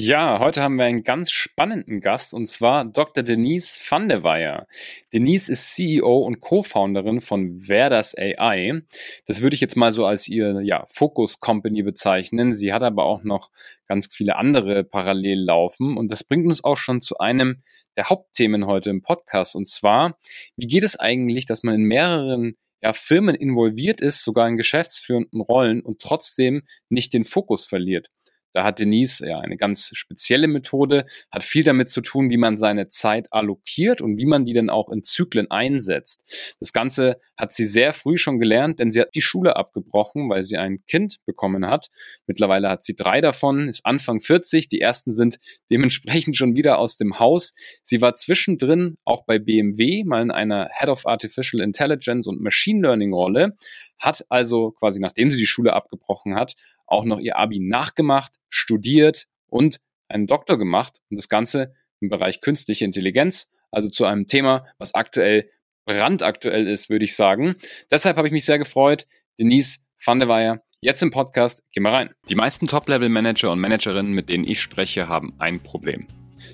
[0.00, 3.24] Ja, heute haben wir einen ganz spannenden Gast und zwar Dr.
[3.24, 4.68] Denise van der Weyer.
[5.12, 8.82] Denise ist CEO und Co-Founderin von Verdas AI.
[9.26, 12.52] Das würde ich jetzt mal so als ihr ja, Focus Company bezeichnen.
[12.52, 13.50] Sie hat aber auch noch
[13.88, 17.64] ganz viele andere parallel laufen und das bringt uns auch schon zu einem
[17.96, 20.16] der Hauptthemen heute im Podcast und zwar,
[20.54, 25.40] wie geht es eigentlich, dass man in mehreren ja, Firmen involviert ist, sogar in geschäftsführenden
[25.40, 28.10] Rollen und trotzdem nicht den Fokus verliert.
[28.52, 32.58] Da hat Denise ja eine ganz spezielle Methode, hat viel damit zu tun, wie man
[32.58, 36.56] seine Zeit allokiert und wie man die dann auch in Zyklen einsetzt.
[36.60, 40.42] Das Ganze hat sie sehr früh schon gelernt, denn sie hat die Schule abgebrochen, weil
[40.42, 41.88] sie ein Kind bekommen hat.
[42.26, 44.68] Mittlerweile hat sie drei davon, ist Anfang 40.
[44.68, 45.38] Die ersten sind
[45.70, 47.54] dementsprechend schon wieder aus dem Haus.
[47.82, 52.82] Sie war zwischendrin auch bei BMW mal in einer Head of Artificial Intelligence und Machine
[52.82, 53.56] Learning Rolle,
[53.98, 56.54] hat also quasi nachdem sie die Schule abgebrochen hat,
[56.86, 62.40] auch noch ihr Abi nachgemacht, studiert und einen Doktor gemacht und das Ganze im Bereich
[62.40, 65.50] künstliche Intelligenz, also zu einem Thema, was aktuell
[65.84, 67.56] brandaktuell ist, würde ich sagen.
[67.90, 69.06] Deshalb habe ich mich sehr gefreut,
[69.38, 71.62] Denise van der Weyer jetzt im Podcast.
[71.72, 72.10] Geh mal rein.
[72.28, 76.06] Die meisten Top-Level-Manager und Managerinnen, mit denen ich spreche, haben ein Problem.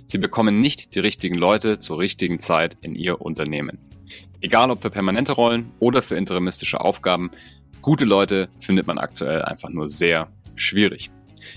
[0.06, 3.78] Sie bekommen nicht die richtigen Leute zur richtigen Zeit in ihr Unternehmen.
[4.44, 7.30] Egal ob für permanente Rollen oder für interimistische Aufgaben,
[7.80, 11.10] gute Leute findet man aktuell einfach nur sehr schwierig.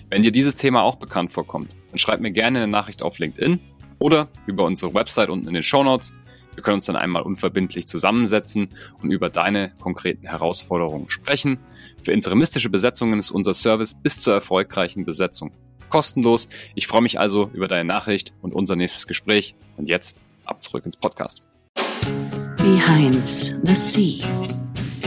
[0.10, 3.60] Wenn dir dieses Thema auch bekannt vorkommt, dann schreib mir gerne eine Nachricht auf LinkedIn
[4.00, 6.14] oder über unsere Website unten in den Show Notes.
[6.56, 8.70] Wir können uns dann einmal unverbindlich zusammensetzen
[9.02, 11.60] und über deine konkreten Herausforderungen sprechen.
[12.06, 15.52] Für interimistische Besetzungen ist unser Service bis zur erfolgreichen Besetzung
[15.90, 16.48] kostenlos.
[16.74, 19.56] Ich freue mich also über deine Nachricht und unser nächstes Gespräch.
[19.76, 21.42] Und jetzt ab zurück ins Podcast.
[22.58, 23.28] Behind
[23.64, 24.22] the Sea,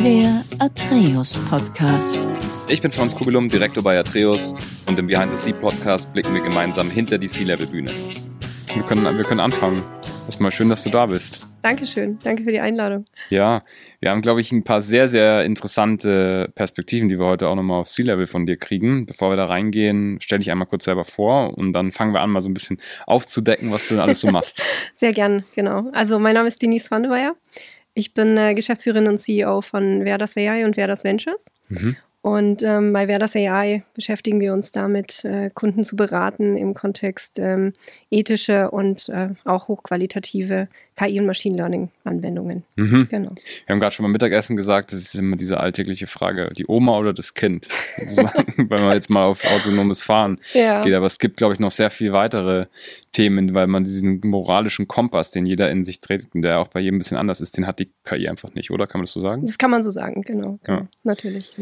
[0.02, 2.18] der Atreus Podcast.
[2.68, 4.54] Ich bin Franz Kugelum, Direktor bei Atreus
[4.86, 7.90] und im Behind the Sea Podcast blicken wir gemeinsam hinter die Sea-Level-Bühne.
[8.74, 9.82] Wir können, wir können anfangen.
[10.30, 11.44] Erstmal schön, dass du da bist.
[11.62, 13.04] Dankeschön, danke für die Einladung.
[13.30, 13.64] Ja,
[13.98, 17.80] wir haben, glaube ich, ein paar sehr, sehr interessante Perspektiven, die wir heute auch nochmal
[17.80, 19.06] auf Sea-Level von dir kriegen.
[19.06, 22.30] Bevor wir da reingehen, stell dich einmal kurz selber vor und dann fangen wir an,
[22.30, 24.62] mal so ein bisschen aufzudecken, was du denn alles so machst.
[24.94, 25.90] sehr gern, genau.
[25.94, 27.34] Also mein Name ist Denise Wandeweyer.
[27.94, 31.46] Ich bin äh, Geschäftsführerin und CEO von Verdas AI und Verdas Ventures.
[31.70, 31.96] Mhm.
[32.22, 37.38] Und ähm, bei Verdas AI beschäftigen wir uns damit, äh, Kunden zu beraten im Kontext
[37.38, 37.72] ähm,
[38.10, 42.64] ethische und äh, auch hochqualitative KI- und Machine Learning-Anwendungen.
[42.76, 43.08] Mhm.
[43.10, 43.32] Genau.
[43.64, 46.98] Wir haben gerade schon beim Mittagessen gesagt, das ist immer diese alltägliche Frage, die Oma
[46.98, 50.82] oder das Kind, wenn man jetzt mal auf autonomes Fahren ja.
[50.82, 50.92] geht.
[50.92, 52.66] Aber es gibt, glaube ich, noch sehr viel weitere
[53.12, 56.80] Themen, weil man diesen moralischen Kompass, den jeder in sich trägt und der auch bei
[56.80, 58.86] jedem ein bisschen anders ist, den hat die KI einfach nicht, oder?
[58.86, 59.40] Kann man das so sagen?
[59.40, 60.58] Das kann man so sagen, genau.
[60.64, 60.80] genau.
[60.80, 60.88] Ja.
[61.02, 61.56] Natürlich.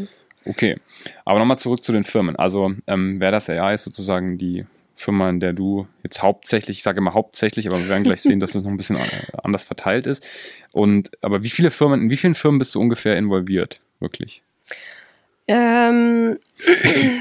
[0.49, 0.77] Okay,
[1.25, 2.35] aber nochmal zurück zu den Firmen.
[2.35, 4.65] Also ähm, wer das AI ist sozusagen die
[4.95, 8.39] Firma, in der du jetzt hauptsächlich, ich sage immer hauptsächlich, aber wir werden gleich sehen,
[8.39, 8.97] dass es noch ein bisschen
[9.43, 10.25] anders verteilt ist.
[10.71, 14.41] Und aber wie viele Firmen, in wie vielen Firmen bist du ungefähr involviert, wirklich?
[15.47, 16.39] Ähm,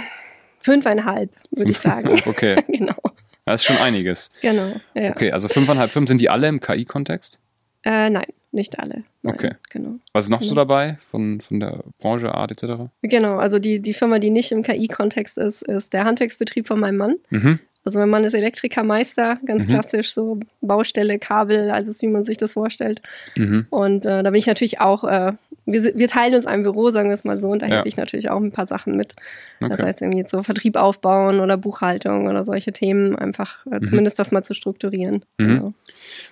[0.59, 2.21] fünfeinhalb, würde ich sagen.
[2.27, 2.65] okay.
[2.69, 2.97] genau.
[3.45, 4.31] Das ist schon einiges.
[4.41, 4.73] Genau.
[4.95, 5.11] Ja.
[5.11, 7.39] Okay, also fünfeinhalb Firmen, sind die alle im KI-Kontext?
[7.85, 9.05] Äh, nein, nicht alle.
[9.23, 9.51] Nein, okay.
[9.71, 9.95] Genau.
[10.13, 10.49] Was ist noch genau.
[10.49, 12.91] so dabei von, von der Branche, Art etc.?
[13.03, 16.97] Genau, also die, die Firma, die nicht im KI-Kontext ist, ist der Handwerksbetrieb von meinem
[16.97, 17.15] Mann.
[17.31, 17.59] Mhm.
[17.85, 19.71] Also mein Mann ist Elektrikermeister, ganz mhm.
[19.71, 23.01] klassisch, so Baustelle, Kabel, also wie man sich das vorstellt.
[23.35, 23.67] Mhm.
[23.71, 25.33] Und äh, da bin ich natürlich auch, äh,
[25.73, 27.75] wir, wir, teilen uns ein Büro, sagen wir es mal so, und da ja.
[27.75, 29.15] helfe ich natürlich auch ein paar Sachen mit.
[29.61, 29.71] Okay.
[29.71, 33.85] Das heißt, irgendwie so Vertrieb aufbauen oder Buchhaltung oder solche Themen, einfach äh, mhm.
[33.85, 35.25] zumindest das mal zu strukturieren.
[35.39, 35.47] Mhm.
[35.47, 35.75] Genau.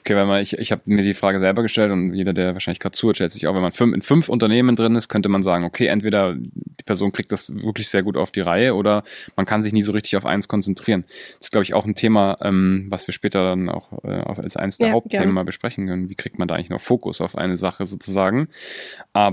[0.01, 2.81] Okay, weil man, ich, ich habe mir die Frage selber gestellt und jeder, der wahrscheinlich
[2.81, 5.43] gerade zuhört, stellt sich auch, wenn man fünf, in fünf Unternehmen drin ist, könnte man
[5.43, 9.03] sagen, okay, entweder die Person kriegt das wirklich sehr gut auf die Reihe oder
[9.35, 11.05] man kann sich nie so richtig auf eins konzentrieren.
[11.39, 14.57] Das ist, glaube ich, auch ein Thema, ähm, was wir später dann auch äh, als
[14.57, 15.33] eines der ja, Hauptthemen gerne.
[15.33, 16.09] mal besprechen können.
[16.09, 18.49] Wie kriegt man da eigentlich noch Fokus auf eine Sache sozusagen?
[19.13, 19.25] Aber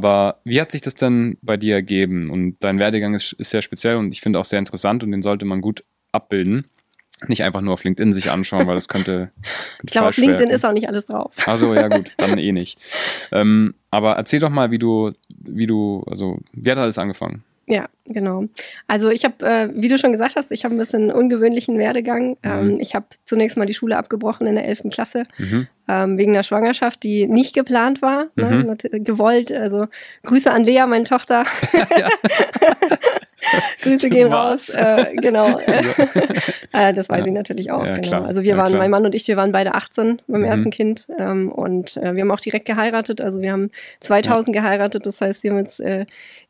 [0.43, 2.29] wie hat sich das denn bei dir ergeben?
[2.29, 5.21] Und dein Werdegang ist, ist sehr speziell und ich finde auch sehr interessant und den
[5.21, 6.65] sollte man gut abbilden
[7.29, 9.31] nicht einfach nur auf LinkedIn sich anschauen, weil das könnte.
[9.41, 10.51] könnte ich glaube, auf LinkedIn werden.
[10.51, 11.33] ist auch nicht alles drauf.
[11.45, 12.77] Also ja gut, dann eh nicht.
[13.31, 17.43] Ähm, aber erzähl doch mal, wie du, wie du, also wie hat alles angefangen?
[17.65, 18.45] Ja, genau.
[18.87, 22.31] Also ich habe, äh, wie du schon gesagt hast, ich habe ein bisschen ungewöhnlichen Werdegang.
[22.31, 22.37] Mhm.
[22.43, 24.89] Ähm, ich habe zunächst mal die Schule abgebrochen in der 11.
[24.91, 25.67] Klasse, mhm.
[25.87, 28.65] ähm, wegen der Schwangerschaft, die nicht geplant war, ne, mhm.
[28.65, 29.51] ne, gewollt.
[29.51, 29.87] Also
[30.23, 31.45] Grüße an Lea, meine Tochter.
[33.81, 34.69] Grüße gehen raus.
[34.69, 35.57] Äh, genau.
[36.73, 37.25] äh, das weiß ja.
[37.25, 37.85] ich natürlich auch.
[37.85, 38.23] Ja, genau.
[38.23, 38.79] Also wir ja, waren, klar.
[38.79, 40.47] mein Mann und ich, wir waren beide 18 beim mhm.
[40.47, 43.21] ersten Kind ähm, und äh, wir haben auch direkt geheiratet.
[43.21, 43.69] Also wir haben
[43.99, 45.05] 2000 geheiratet.
[45.05, 46.05] Das heißt, wir haben jetzt äh,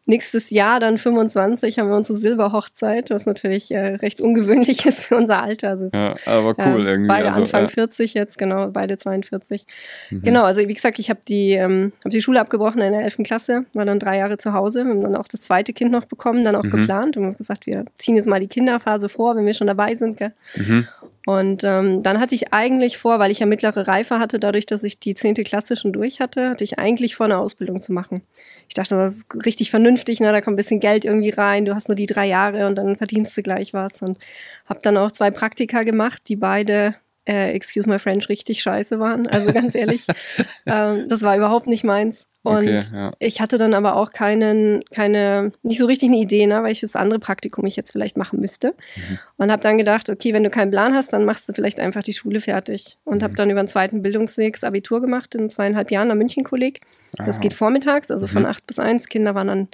[0.05, 5.15] Nächstes Jahr, dann 25, haben wir unsere Silberhochzeit, was natürlich äh, recht ungewöhnlich ist für
[5.15, 5.69] unser Alter.
[5.69, 7.07] Also ja, aber cool äh, irgendwie.
[7.07, 7.67] Beide also, Anfang ja.
[7.69, 9.65] 40 jetzt, genau, beide 42.
[10.09, 10.21] Mhm.
[10.21, 13.17] Genau, also wie gesagt, ich habe die, ähm, hab die Schule abgebrochen in der 11.
[13.23, 16.05] Klasse, war dann drei Jahre zu Hause, wir haben dann auch das zweite Kind noch
[16.05, 16.71] bekommen, dann auch mhm.
[16.71, 19.95] geplant und haben gesagt, wir ziehen jetzt mal die Kinderphase vor, wenn wir schon dabei
[19.95, 20.17] sind.
[20.17, 20.33] Gell?
[20.55, 20.87] Mhm.
[21.25, 24.83] Und ähm, dann hatte ich eigentlich vor, weil ich ja mittlere Reife hatte, dadurch, dass
[24.83, 25.35] ich die 10.
[25.35, 28.23] Klasse schon durch hatte, hatte ich eigentlich vor, eine Ausbildung zu machen
[28.67, 30.31] ich dachte, das ist richtig vernünftig, ne?
[30.31, 32.95] da kommt ein bisschen Geld irgendwie rein, du hast nur die drei Jahre und dann
[32.95, 34.01] verdienst du gleich was.
[34.01, 34.17] Und
[34.65, 39.27] habe dann auch zwei Praktika gemacht, die beide, äh, excuse my French, richtig scheiße waren.
[39.27, 40.07] Also ganz ehrlich,
[40.65, 42.25] ähm, das war überhaupt nicht meins.
[42.43, 43.11] Und okay, ja.
[43.19, 47.19] ich hatte dann aber auch keinen, keine, nicht so richtig eine Idee, ne, welches andere
[47.19, 48.75] Praktikum ich jetzt vielleicht machen müsste.
[48.95, 49.19] Mhm.
[49.37, 52.03] Und habe dann gedacht, okay, wenn du keinen Plan hast, dann machst du vielleicht einfach
[52.03, 52.97] die Schule fertig.
[53.05, 53.23] Und mhm.
[53.23, 56.81] habe dann über den zweiten Bildungsweg das Abitur gemacht in zweieinhalb Jahren am München-Kolleg.
[57.17, 57.23] Ah.
[57.25, 58.31] Das geht vormittags, also mhm.
[58.31, 59.07] von acht bis eins.
[59.07, 59.67] Kinder waren dann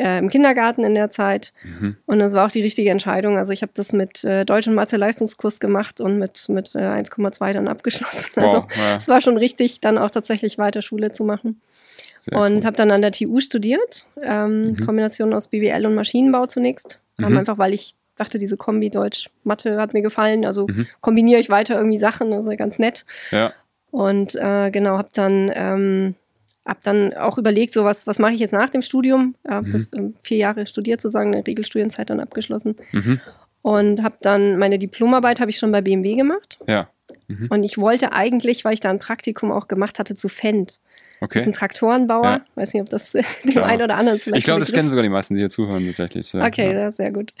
[0.00, 1.52] äh, im Kindergarten in der Zeit.
[1.62, 1.96] Mhm.
[2.06, 3.38] Und das war auch die richtige Entscheidung.
[3.38, 7.52] Also ich habe das mit äh, Deutsch- und Mathe-Leistungskurs gemacht und mit, mit äh, 1,2
[7.52, 8.30] dann abgeschlossen.
[8.40, 8.66] Also
[8.96, 9.12] es ja.
[9.12, 11.60] war schon richtig, dann auch tatsächlich weiter Schule zu machen.
[12.20, 12.64] Sehr und cool.
[12.64, 14.86] habe dann an der TU studiert, ähm, mhm.
[14.86, 17.00] Kombination aus BWL und Maschinenbau zunächst.
[17.16, 17.38] Mhm.
[17.38, 20.44] einfach weil ich dachte, diese Kombi Deutsch-Mathe hat mir gefallen.
[20.44, 20.86] Also mhm.
[21.00, 23.06] kombiniere ich weiter irgendwie Sachen, das ist ja ganz nett.
[23.30, 23.52] Ja.
[23.90, 26.14] Und äh, genau, habe dann, ähm,
[26.66, 29.34] hab dann auch überlegt, so was, was mache ich jetzt nach dem Studium.
[29.48, 29.72] Habe mhm.
[29.72, 32.76] das ähm, vier Jahre studiert, sozusagen eine Regelstudienzeit dann abgeschlossen.
[32.92, 33.20] Mhm.
[33.62, 36.58] Und habe dann meine Diplomarbeit habe ich schon bei BMW gemacht.
[36.66, 36.88] Ja.
[37.28, 37.48] Mhm.
[37.50, 40.78] Und ich wollte eigentlich, weil ich da ein Praktikum auch gemacht hatte, zu Fendt.
[41.20, 41.38] Okay.
[41.38, 42.24] Das ist ein Traktorenbauer.
[42.24, 42.40] Ja.
[42.54, 43.12] Weiß nicht, ob das
[43.44, 44.38] dem einen oder anderen vielleicht.
[44.38, 46.32] Ich glaube, das kennen sogar die meisten, die hier zuhören tatsächlich.
[46.32, 46.46] Ja.
[46.46, 46.90] Okay, ja.
[46.90, 47.32] sehr gut.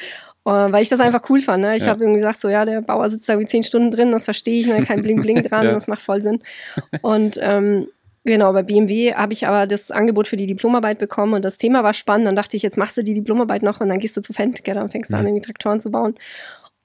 [0.46, 1.62] Uh, weil ich das einfach cool fand.
[1.62, 1.76] Ne?
[1.76, 1.88] Ich ja.
[1.88, 4.60] habe irgendwie gesagt, so ja, der Bauer sitzt da wie zehn Stunden drin, das verstehe
[4.60, 4.82] ich, ne?
[4.84, 6.40] kein Bling Bling dran, das macht voll Sinn.
[7.02, 7.88] Und ähm,
[8.24, 11.82] Genau, bei BMW habe ich aber das Angebot für die Diplomarbeit bekommen und das Thema
[11.82, 12.26] war spannend.
[12.26, 14.82] Dann dachte ich, jetzt machst du die Diplomarbeit noch und dann gehst du zu Fendtger
[14.82, 15.16] und fängst ja.
[15.16, 16.14] an, irgendwie Traktoren zu bauen.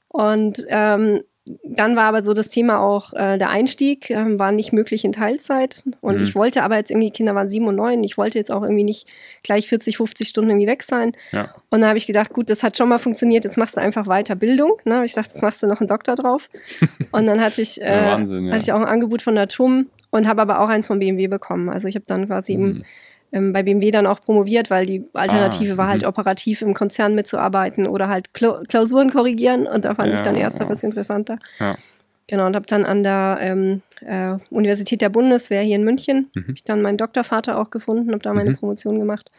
[0.07, 1.23] Und ähm,
[1.63, 5.11] dann war aber so das Thema auch äh, der Einstieg, äh, war nicht möglich in
[5.11, 5.83] Teilzeit.
[6.01, 6.23] Und mhm.
[6.23, 8.83] ich wollte aber jetzt irgendwie, Kinder waren sieben und neun, ich wollte jetzt auch irgendwie
[8.83, 9.07] nicht
[9.43, 11.11] gleich 40, 50 Stunden irgendwie weg sein.
[11.31, 11.53] Ja.
[11.69, 14.07] Und dann habe ich gedacht, gut, das hat schon mal funktioniert, jetzt machst du einfach
[14.07, 14.81] weiter Bildung.
[14.85, 15.05] Ne?
[15.05, 16.49] Ich dachte, jetzt machst du noch einen Doktor drauf.
[17.11, 18.53] und dann hatte ich, äh, ja, Wahnsinn, ja.
[18.53, 21.27] hatte ich auch ein Angebot von der TUM und habe aber auch eins von BMW
[21.27, 21.69] bekommen.
[21.69, 22.63] Also ich habe dann quasi mhm.
[22.63, 22.83] im
[23.35, 26.07] ähm, bei BMW dann auch promoviert, weil die Alternative ah, war halt mhm.
[26.07, 30.59] operativ im Konzern mitzuarbeiten oder halt Klausuren korrigieren und da fand ja, ich dann erst
[30.59, 30.65] ja.
[30.65, 31.37] etwas interessanter.
[31.59, 31.75] Ja.
[32.27, 36.53] Genau, und habe dann an der ähm, äh, Universität der Bundeswehr hier in München, mhm.
[36.55, 38.55] ich dann meinen Doktorvater auch gefunden, habe da meine mhm.
[38.55, 39.29] Promotion gemacht.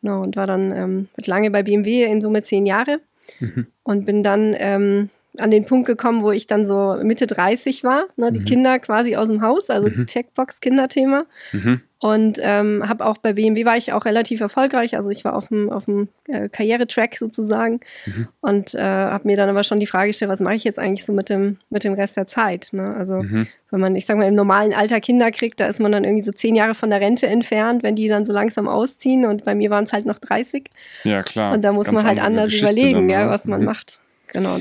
[0.00, 3.00] Genau, und war dann ähm, lange bei BMW in Summe zehn Jahre
[3.40, 3.66] mhm.
[3.82, 8.04] und bin dann ähm, an den Punkt gekommen, wo ich dann so Mitte 30 war,
[8.16, 8.44] ne, die mhm.
[8.44, 10.06] Kinder quasi aus dem Haus, also mhm.
[10.06, 11.24] Checkbox-Kinderthema.
[11.52, 11.80] Mhm.
[12.00, 15.48] Und ähm, habe auch bei BMW war ich auch relativ erfolgreich, also ich war auf
[15.48, 18.28] dem, auf dem äh, Karrieretrack sozusagen mhm.
[18.42, 21.06] und äh, habe mir dann aber schon die Frage gestellt, was mache ich jetzt eigentlich
[21.06, 22.68] so mit dem, mit dem Rest der Zeit?
[22.72, 22.94] Ne?
[22.94, 23.46] Also mhm.
[23.70, 26.24] wenn man, ich sag mal, im normalen Alter Kinder kriegt, da ist man dann irgendwie
[26.24, 29.54] so zehn Jahre von der Rente entfernt, wenn die dann so langsam ausziehen und bei
[29.54, 30.68] mir waren es halt noch 30.
[31.04, 31.54] Ja, klar.
[31.54, 33.30] Und da muss Ganz man halt anders Geschichte überlegen, dann, ja, ne?
[33.30, 33.66] was man mhm.
[33.66, 33.98] macht.
[34.26, 34.58] Genau.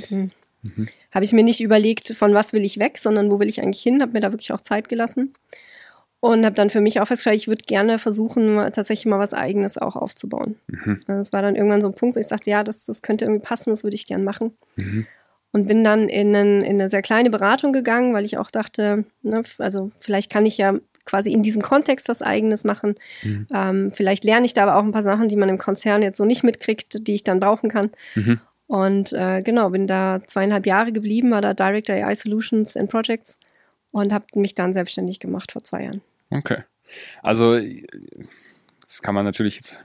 [0.63, 0.88] Mhm.
[1.12, 3.83] Habe ich mir nicht überlegt, von was will ich weg, sondern wo will ich eigentlich
[3.83, 5.33] hin, habe mir da wirklich auch Zeit gelassen
[6.24, 9.77] und habe dann für mich auch festgestellt, ich würde gerne versuchen, tatsächlich mal was Eigenes
[9.77, 10.56] auch aufzubauen.
[10.68, 11.01] Mhm.
[11.06, 13.25] Also das war dann irgendwann so ein Punkt, wo ich sagte, ja, das, das könnte
[13.25, 14.56] irgendwie passen, das würde ich gerne machen.
[14.77, 15.06] Mhm.
[15.51, 19.03] Und bin dann in, einen, in, eine sehr kleine Beratung gegangen, weil ich auch dachte,
[19.22, 22.96] ne, also vielleicht kann ich ja quasi in diesem Kontext was Eigenes machen.
[23.24, 23.48] Mhm.
[23.53, 26.15] Ähm, vielleicht lerne ich da aber auch ein paar Sachen, die man im Konzern jetzt
[26.15, 27.91] so nicht mitkriegt, die ich dann brauchen kann.
[28.67, 33.39] Und äh, genau, bin da zweieinhalb Jahre geblieben, war da Director AI Solutions and Projects
[33.91, 36.01] und habe mich dann selbstständig gemacht vor zwei Jahren.
[36.29, 36.60] Okay.
[37.22, 37.60] Also,
[38.82, 39.79] das kann man natürlich jetzt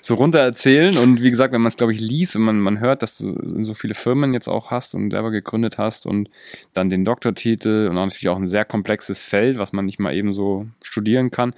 [0.00, 0.96] so runter erzählen.
[0.98, 3.62] Und wie gesagt, wenn man es, glaube ich, liest und man, man hört, dass du
[3.64, 6.28] so viele Firmen jetzt auch hast und selber gegründet hast und
[6.74, 10.14] dann den Doktortitel und auch natürlich auch ein sehr komplexes Feld, was man nicht mal
[10.14, 11.54] eben so studieren kann,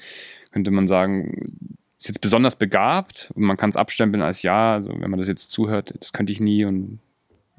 [0.53, 4.93] könnte man sagen, ist jetzt besonders begabt und man kann es abstempeln als ja, also
[4.93, 6.99] wenn man das jetzt zuhört, das könnte ich nie und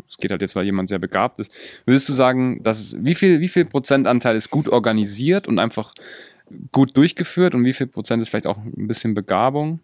[0.07, 1.51] es geht halt jetzt, weil jemand sehr begabt ist.
[1.85, 5.93] Würdest du sagen, dass wie viel, wie viel Prozentanteil ist gut organisiert und einfach
[6.71, 9.79] gut durchgeführt und wie viel Prozent ist vielleicht auch ein bisschen Begabung?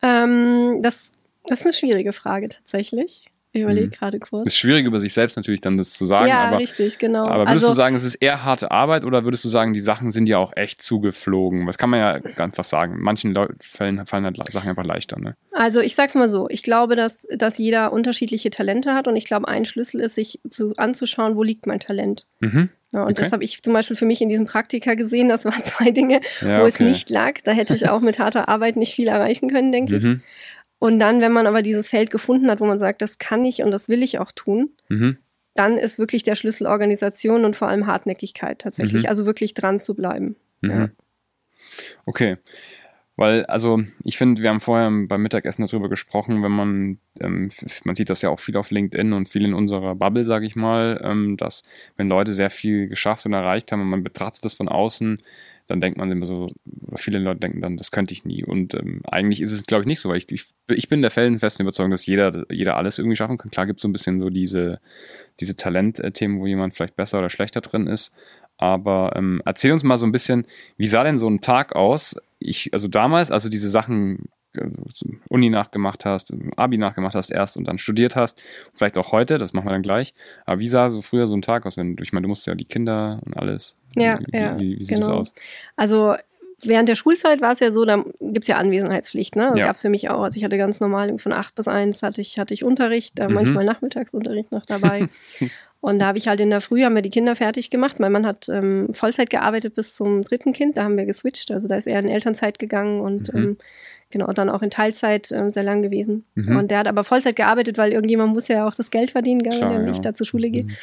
[0.00, 1.12] Ähm, das,
[1.44, 3.32] das ist eine schwierige Frage tatsächlich.
[3.52, 3.92] Ich überlege hm.
[3.92, 4.46] gerade kurz.
[4.46, 6.28] Ist schwierig über sich selbst natürlich dann das zu sagen.
[6.28, 7.26] Ja, aber, richtig, genau.
[7.26, 9.80] Aber würdest also, du sagen, es ist eher harte Arbeit oder würdest du sagen, die
[9.80, 11.66] Sachen sind ja auch echt zugeflogen?
[11.66, 12.94] Das kann man ja ganz was sagen.
[12.94, 15.18] In manchen Le Fällen fallen halt Sachen einfach leichter.
[15.18, 15.34] Ne?
[15.52, 19.24] Also ich sag's mal so, ich glaube, dass, dass jeder unterschiedliche Talente hat und ich
[19.24, 22.26] glaube, ein Schlüssel ist, sich zu, anzuschauen, wo liegt mein Talent.
[22.40, 22.68] Mhm.
[22.92, 23.22] Ja, und okay.
[23.22, 25.28] das habe ich zum Beispiel für mich in diesem Praktika gesehen.
[25.28, 26.68] Das waren zwei Dinge, ja, wo okay.
[26.68, 27.40] es nicht lag.
[27.44, 29.98] Da hätte ich auch mit harter Arbeit nicht viel erreichen können, denke mhm.
[29.98, 30.20] ich.
[30.78, 33.62] Und dann, wenn man aber dieses Feld gefunden hat, wo man sagt, das kann ich
[33.62, 35.18] und das will ich auch tun, mhm.
[35.54, 39.02] dann ist wirklich der Schlüssel Organisation und vor allem Hartnäckigkeit tatsächlich.
[39.02, 39.08] Mhm.
[39.08, 40.36] Also wirklich dran zu bleiben.
[40.60, 40.70] Mhm.
[40.70, 40.88] Ja.
[42.06, 42.36] Okay.
[43.18, 47.50] Weil, also, ich finde, wir haben vorher beim Mittagessen darüber gesprochen, wenn man, ähm,
[47.82, 50.54] man sieht das ja auch viel auf LinkedIn und viel in unserer Bubble, sage ich
[50.54, 51.64] mal, ähm, dass
[51.96, 55.20] wenn Leute sehr viel geschafft und erreicht haben und man betrachtet das von außen,
[55.68, 56.50] dann denkt man immer so,
[56.96, 58.42] viele Leute denken dann, das könnte ich nie.
[58.42, 61.10] Und ähm, eigentlich ist es, glaube ich, nicht so, weil ich, ich, ich bin der
[61.10, 63.50] felsenfesten Überzeugung, dass jeder, jeder alles irgendwie schaffen kann.
[63.50, 64.80] Klar gibt es so ein bisschen so diese,
[65.40, 68.12] diese Talentthemen, wo jemand vielleicht besser oder schlechter drin ist.
[68.56, 70.46] Aber ähm, erzähl uns mal so ein bisschen,
[70.78, 72.16] wie sah denn so ein Tag aus?
[72.38, 74.30] Ich, also damals, also diese Sachen
[75.28, 78.42] Uni nachgemacht hast, Abi nachgemacht hast erst und dann studiert hast,
[78.74, 80.14] vielleicht auch heute, das machen wir dann gleich.
[80.46, 81.76] Aber wie sah so früher so ein Tag aus?
[81.76, 83.76] Wenn, ich meine, du musst ja die Kinder und alles.
[83.96, 84.58] Ja, wie, ja.
[84.58, 85.08] Wie, wie sieht genau.
[85.08, 85.34] das aus?
[85.76, 86.14] Also
[86.62, 89.48] während der Schulzeit war es ja so, da gibt es ja Anwesenheitspflicht, ne?
[89.50, 89.66] Das ja.
[89.66, 90.22] gab es für mich auch.
[90.22, 93.28] Also ich hatte ganz normal von 8 bis 1 hatte ich, hatte ich Unterricht, äh,
[93.28, 93.34] mhm.
[93.34, 95.08] manchmal Nachmittagsunterricht noch dabei.
[95.80, 98.00] Und da habe ich halt in der Früh haben wir die Kinder fertig gemacht.
[98.00, 100.76] Mein Mann hat ähm, Vollzeit gearbeitet bis zum dritten Kind.
[100.76, 101.52] Da haben wir geswitcht.
[101.52, 103.40] Also da ist er in Elternzeit gegangen und mhm.
[103.40, 103.56] ähm,
[104.10, 106.24] genau, dann auch in Teilzeit äh, sehr lang gewesen.
[106.34, 106.56] Mhm.
[106.56, 109.58] Und der hat aber Vollzeit gearbeitet, weil irgendjemand muss ja auch das Geld verdienen, gell,
[109.58, 109.90] Klar, wenn ja.
[109.90, 110.64] ich da zur Schule gehe.
[110.64, 110.76] Mhm.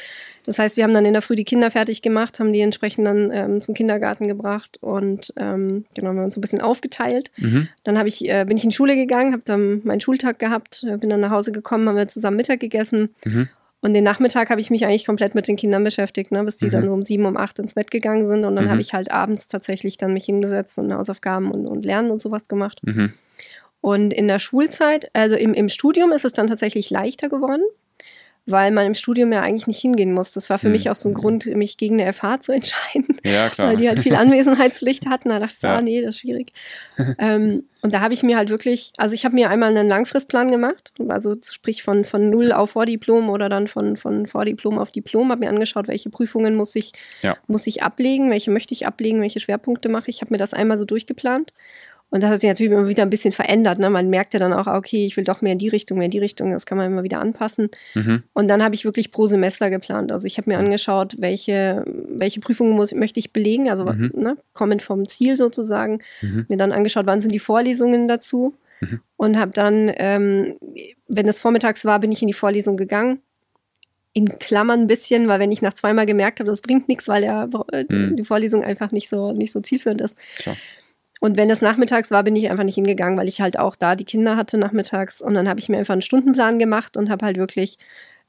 [0.46, 3.08] Das heißt, wir haben dann in der Früh die Kinder fertig gemacht, haben die entsprechend
[3.08, 7.32] dann ähm, zum Kindergarten gebracht und ähm, genau, wir haben uns so ein bisschen aufgeteilt.
[7.38, 7.68] Mhm.
[7.84, 10.98] Dann ich, äh, bin ich in die Schule gegangen, habe dann meinen Schultag gehabt, äh,
[10.98, 13.10] bin dann nach Hause gekommen, haben wir zusammen Mittag gegessen.
[13.86, 16.66] Und den Nachmittag habe ich mich eigentlich komplett mit den Kindern beschäftigt, ne, bis die
[16.66, 16.72] mhm.
[16.72, 18.44] dann so um sieben, um acht ins Bett gegangen sind.
[18.44, 18.72] Und dann mhm.
[18.72, 22.48] habe ich halt abends tatsächlich dann mich hingesetzt und Hausaufgaben und, und Lernen und sowas
[22.48, 22.82] gemacht.
[22.84, 23.14] Mhm.
[23.82, 27.62] Und in der Schulzeit, also im, im Studium ist es dann tatsächlich leichter geworden
[28.46, 30.34] weil man im Studium ja eigentlich nicht hingehen muss.
[30.34, 30.74] Das war für hm.
[30.74, 33.08] mich auch so ein Grund, mich gegen eine FH zu entscheiden.
[33.26, 33.70] Ja, klar.
[33.70, 35.30] Weil die halt viel Anwesenheitspflicht hatten.
[35.30, 35.78] Da dachte ich, ja.
[35.78, 36.54] ah, nee, das ist schwierig.
[37.18, 40.52] ähm, und da habe ich mir halt wirklich, also ich habe mir einmal einen Langfristplan
[40.52, 45.32] gemacht, also sprich von, von null auf Vordiplom oder dann von, von Vordiplom auf Diplom,
[45.32, 47.36] habe mir angeschaut, welche Prüfungen muss ich, ja.
[47.48, 50.18] muss ich ablegen, welche möchte ich ablegen, welche Schwerpunkte mache ich.
[50.18, 51.52] Ich habe mir das einmal so durchgeplant
[52.10, 53.80] und das hat sich natürlich immer wieder ein bisschen verändert.
[53.80, 53.90] Ne?
[53.90, 56.12] Man merkt ja dann auch, okay, ich will doch mehr in die Richtung, mehr in
[56.12, 56.52] die Richtung.
[56.52, 57.70] Das kann man immer wieder anpassen.
[57.94, 58.24] Mhm.
[58.34, 60.12] Und dann habe ich wirklich pro Semester geplant.
[60.12, 64.12] Also ich habe mir angeschaut, welche, welche Prüfungen muss, möchte ich belegen, also mhm.
[64.16, 66.00] ne, kommend vom Ziel sozusagen.
[66.22, 66.46] Mhm.
[66.48, 68.54] Mir dann angeschaut, wann sind die Vorlesungen dazu.
[68.80, 69.02] Mhm.
[69.18, 70.56] Und habe dann, ähm,
[71.08, 73.20] wenn es vormittags war, bin ich in die Vorlesung gegangen
[74.14, 77.24] in Klammern ein bisschen, weil wenn ich nach zweimal gemerkt habe, das bringt nichts, weil
[77.24, 77.50] der,
[77.90, 78.16] mhm.
[78.16, 80.56] die Vorlesung einfach nicht so, nicht so zielführend ist, Klar.
[81.26, 83.96] Und wenn es nachmittags war, bin ich einfach nicht hingegangen, weil ich halt auch da
[83.96, 85.24] die Kinder hatte nachmittags.
[85.24, 87.80] Und dann habe ich mir einfach einen Stundenplan gemacht und habe halt wirklich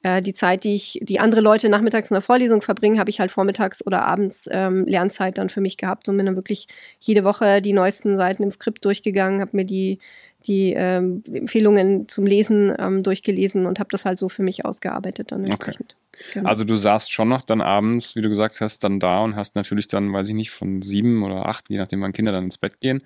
[0.03, 3.21] äh, die Zeit, die ich, die andere Leute nachmittags in der Vorlesung verbringen, habe ich
[3.21, 7.23] halt vormittags oder abends ähm, Lernzeit dann für mich gehabt und bin dann wirklich jede
[7.23, 9.99] Woche die neuesten Seiten im Skript durchgegangen, habe mir die
[10.47, 15.33] die ähm, Empfehlungen zum Lesen ähm, durchgelesen und habe das halt so für mich ausgearbeitet
[15.33, 15.97] dann entsprechend.
[15.99, 16.06] Okay.
[16.33, 16.49] Genau.
[16.49, 19.57] Also du saßt schon noch dann abends, wie du gesagt hast, dann da und hast
[19.57, 22.59] natürlich dann, weiß ich nicht, von sieben oder acht, je nachdem wann Kinder dann ins
[22.59, 23.03] Bett gehen,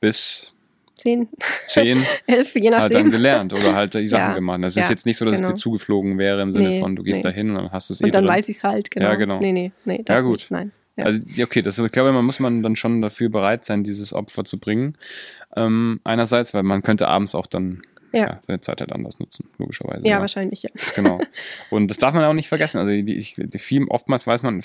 [0.00, 0.54] bis
[0.94, 1.28] zehn,
[1.66, 2.80] zehn elf, je nachdem.
[2.80, 4.62] Halt dann gelernt oder halt die Sachen ja, gemacht.
[4.62, 5.48] Das ja, ist jetzt nicht so, dass genau.
[5.48, 7.22] es dir zugeflogen wäre im Sinne nee, von, du gehst nee.
[7.22, 8.34] da hin und dann hast du es eh Und dann drin.
[8.34, 9.06] weiß ich es halt, genau.
[9.06, 9.40] Ja, genau.
[9.40, 10.38] Nee, nee, nee, das ja, gut.
[10.38, 10.72] Nicht, nein.
[10.96, 11.04] Ja.
[11.04, 14.44] Also, okay, das, ich glaube, man muss man dann schon dafür bereit sein, dieses Opfer
[14.44, 14.96] zu bringen.
[15.54, 18.40] Ähm, einerseits, weil man könnte abends auch dann ja.
[18.46, 20.06] seine Zeit halt anders nutzen, logischerweise.
[20.06, 20.70] Ja, ja, wahrscheinlich, ja.
[20.94, 21.20] Genau.
[21.70, 22.78] Und das darf man auch nicht vergessen.
[22.78, 24.62] Also die, die Film, oftmals weiß man,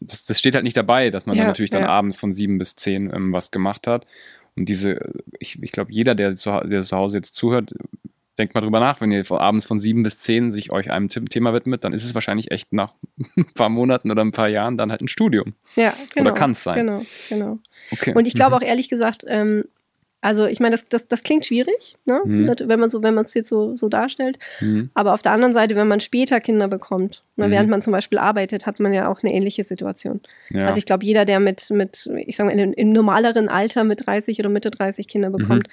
[0.00, 2.58] das, das steht halt nicht dabei, dass man ja, dann natürlich dann abends von sieben
[2.58, 4.06] bis zehn ähm, was gemacht hat.
[4.56, 7.72] Und diese, ich, ich glaube, jeder, der zu, der zu Hause jetzt zuhört,
[8.38, 11.52] denkt mal drüber nach, wenn ihr abends von sieben bis zehn sich euch einem Thema
[11.52, 12.94] widmet, dann ist es wahrscheinlich echt nach
[13.36, 15.54] ein paar Monaten oder ein paar Jahren dann halt ein Studium.
[15.76, 16.30] Ja, genau.
[16.30, 16.86] Oder kann es sein.
[16.86, 17.58] Genau, genau.
[17.90, 18.14] Okay.
[18.14, 18.62] Und ich glaube mhm.
[18.62, 19.64] auch ehrlich gesagt, ähm,
[20.22, 22.20] also ich meine, das, das, das klingt schwierig, ne?
[22.24, 22.48] Mhm.
[22.64, 24.38] wenn man so, wenn man es jetzt so, so darstellt.
[24.60, 24.88] Mhm.
[24.94, 27.50] Aber auf der anderen Seite, wenn man später Kinder bekommt, ne, mhm.
[27.50, 30.20] während man zum Beispiel arbeitet, hat man ja auch eine ähnliche Situation.
[30.50, 30.68] Ja.
[30.68, 34.06] Also ich glaube, jeder, der mit, mit, ich sage mal, im, im normaleren Alter mit
[34.06, 35.36] 30 oder Mitte 30 Kinder mhm.
[35.38, 35.68] bekommt,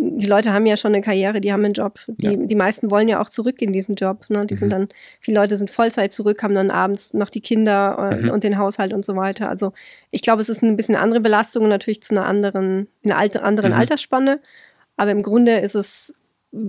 [0.00, 1.98] die Leute haben ja schon eine Karriere, die haben einen Job.
[2.06, 2.36] Die, ja.
[2.36, 4.26] die meisten wollen ja auch zurück in diesen Job.
[4.28, 4.46] Ne?
[4.46, 4.58] Die mhm.
[4.58, 4.88] sind dann,
[5.20, 8.30] viele Leute sind Vollzeit zurück, haben dann abends noch die Kinder äh, mhm.
[8.30, 9.48] und den Haushalt und so weiter.
[9.48, 9.72] Also
[10.12, 13.72] ich glaube, es ist ein bisschen andere Belastung natürlich zu einer anderen, in einer anderen
[13.72, 13.78] mhm.
[13.78, 14.40] Altersspanne.
[14.96, 16.14] Aber im Grunde ist es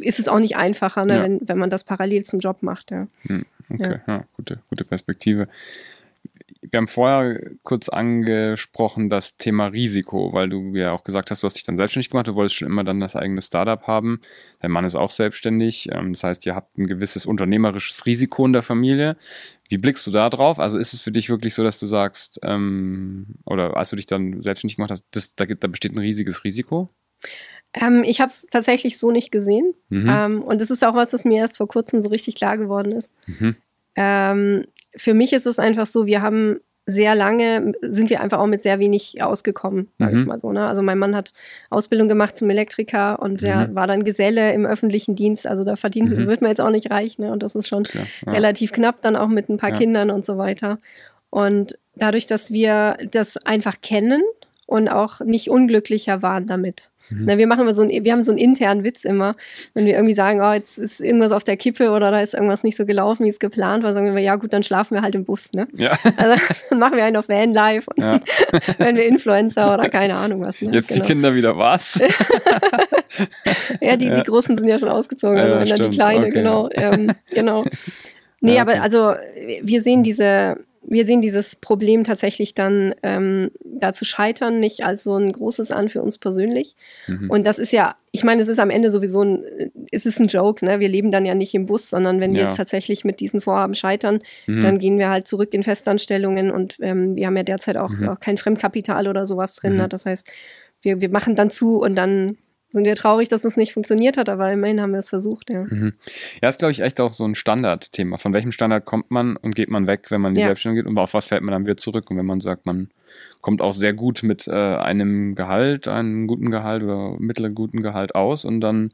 [0.01, 1.23] ist es auch nicht einfacher, ne, ja.
[1.23, 2.91] wenn, wenn man das parallel zum Job macht.
[2.91, 3.07] Ja.
[3.27, 5.47] Hm, okay, ja, gute, gute Perspektive
[6.61, 11.45] wir haben vorher kurz angesprochen das Thema Risiko, weil du ja auch gesagt hast, du
[11.45, 14.21] hast dich dann selbstständig gemacht, du wolltest schon immer dann das eigene Startup haben.
[14.59, 15.89] Dein Mann ist auch selbstständig.
[15.91, 19.17] Ähm, das heißt, ihr habt ein gewisses unternehmerisches Risiko in der Familie.
[19.69, 20.59] Wie blickst du da drauf?
[20.59, 24.07] Also ist es für dich wirklich so, dass du sagst, ähm, oder als du dich
[24.07, 26.87] dann selbstständig gemacht hast, das, da, da besteht ein riesiges Risiko?
[27.73, 29.73] Ähm, ich habe es tatsächlich so nicht gesehen.
[29.89, 30.09] Mhm.
[30.09, 32.91] Ähm, und das ist auch was, was mir erst vor kurzem so richtig klar geworden
[32.91, 33.13] ist.
[33.27, 33.55] Mhm.
[33.95, 34.65] Ähm,
[34.95, 38.63] für mich ist es einfach so, wir haben sehr lange, sind wir einfach auch mit
[38.63, 40.21] sehr wenig ausgekommen, sag mhm.
[40.21, 40.51] ich mal so.
[40.51, 40.65] Ne?
[40.65, 41.33] Also mein Mann hat
[41.69, 43.75] Ausbildung gemacht zum Elektriker und der mhm.
[43.75, 45.45] war dann Geselle im öffentlichen Dienst.
[45.45, 46.27] Also da verdient, mhm.
[46.27, 47.19] wird man jetzt auch nicht reich.
[47.19, 47.31] Ne?
[47.31, 48.31] Und das ist schon ja, ja.
[48.31, 49.77] relativ knapp, dann auch mit ein paar ja.
[49.77, 50.79] Kindern und so weiter.
[51.29, 54.23] Und dadurch, dass wir das einfach kennen
[54.69, 57.25] und auch nicht unglücklicher waren damit, Mhm.
[57.25, 59.35] Na, wir machen immer so ein, wir haben so einen internen Witz immer,
[59.73, 62.63] wenn wir irgendwie sagen, oh, jetzt ist irgendwas auf der Kippe oder da ist irgendwas
[62.63, 65.15] nicht so gelaufen, wie es geplant war, sagen wir, ja gut, dann schlafen wir halt
[65.15, 65.67] im Bus, ne?
[65.75, 65.97] Ja.
[66.17, 68.19] Also dann machen wir einen auf Vanlife und ja.
[68.77, 70.61] werden wir Influencer oder keine Ahnung was.
[70.61, 70.71] Ne?
[70.71, 71.01] Jetzt genau.
[71.01, 71.99] die Kinder wieder was?
[73.81, 74.13] ja, die, ja.
[74.13, 76.31] die Großen sind ja schon ausgezogen, also wenn dann die Kleine, okay.
[76.31, 76.69] genau.
[76.73, 77.65] Ähm, genau.
[78.41, 78.59] Nee, okay.
[78.61, 79.15] aber also
[79.63, 80.55] wir sehen diese,
[80.89, 85.71] wir sehen dieses Problem tatsächlich dann ähm, da zu scheitern nicht als so ein großes
[85.71, 86.75] an für uns persönlich.
[87.07, 87.29] Mhm.
[87.29, 90.27] Und das ist ja, ich meine, es ist am Ende sowieso ein, es ist ein
[90.27, 90.79] Joke, ne?
[90.79, 92.37] Wir leben dann ja nicht im Bus, sondern wenn ja.
[92.37, 94.61] wir jetzt tatsächlich mit diesen Vorhaben scheitern, mhm.
[94.61, 98.09] dann gehen wir halt zurück in Festanstellungen und ähm, wir haben ja derzeit auch, mhm.
[98.09, 99.77] auch kein Fremdkapital oder sowas drin.
[99.77, 99.83] Ne?
[99.83, 99.89] Mhm.
[99.89, 100.27] Das heißt,
[100.81, 102.37] wir, wir machen dann zu und dann
[102.69, 105.63] sind wir traurig, dass es nicht funktioniert hat, aber immerhin haben wir es versucht, ja.
[105.63, 105.93] Mhm.
[106.41, 108.17] Ja, ist, glaube ich, echt auch so ein Standardthema.
[108.17, 110.47] Von welchem Standard kommt man und geht man weg, wenn man in die ja.
[110.47, 112.09] Selbstständigkeit geht und auf was fällt man dann wieder zurück?
[112.11, 112.89] Und wenn man sagt, man
[113.41, 118.43] kommt auch sehr gut mit äh, einem Gehalt, einem guten Gehalt oder mittelguten Gehalt aus
[118.43, 118.91] und dann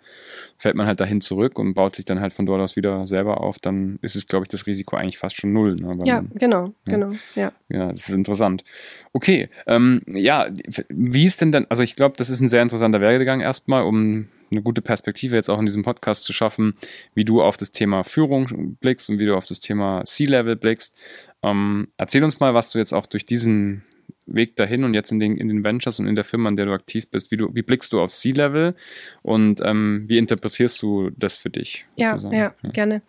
[0.58, 3.42] fällt man halt dahin zurück und baut sich dann halt von dort aus wieder selber
[3.42, 5.76] auf, dann ist es, glaube ich, das Risiko eigentlich fast schon null.
[5.76, 5.98] Ne?
[6.06, 7.52] ja, man, genau, ja, genau, ja.
[7.70, 8.64] Ja, das ist interessant.
[9.14, 10.48] Okay, ähm, ja,
[10.90, 14.28] wie ist denn dann, also ich glaube, das ist ein sehr interessanter Werdegang erstmal, um
[14.52, 16.76] eine gute Perspektive jetzt auch in diesem Podcast zu schaffen,
[17.16, 20.96] wie du auf das Thema Führung blickst und wie du auf das Thema C-Level blickst.
[21.42, 23.84] Ähm, erzähl uns mal, was du jetzt auch durch diesen
[24.26, 26.66] Weg dahin und jetzt in den, in den Ventures und in der Firma, in der
[26.66, 27.32] du aktiv bist?
[27.32, 28.76] Wie, du, wie blickst du auf C-Level
[29.22, 31.86] und ähm, wie interpretierst du das für dich?
[31.96, 32.32] Ja, ja,
[32.64, 33.02] ja, gerne.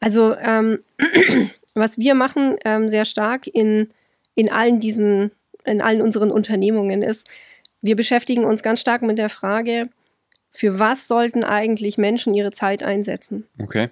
[0.00, 0.80] Also, ähm,
[1.74, 3.88] was wir machen ähm, sehr stark in,
[4.34, 5.30] in allen diesen,
[5.64, 7.28] in allen unseren Unternehmungen ist,
[7.80, 9.90] wir beschäftigen uns ganz stark mit der Frage,
[10.50, 13.46] für was sollten eigentlich Menschen ihre Zeit einsetzen?
[13.60, 13.88] Okay.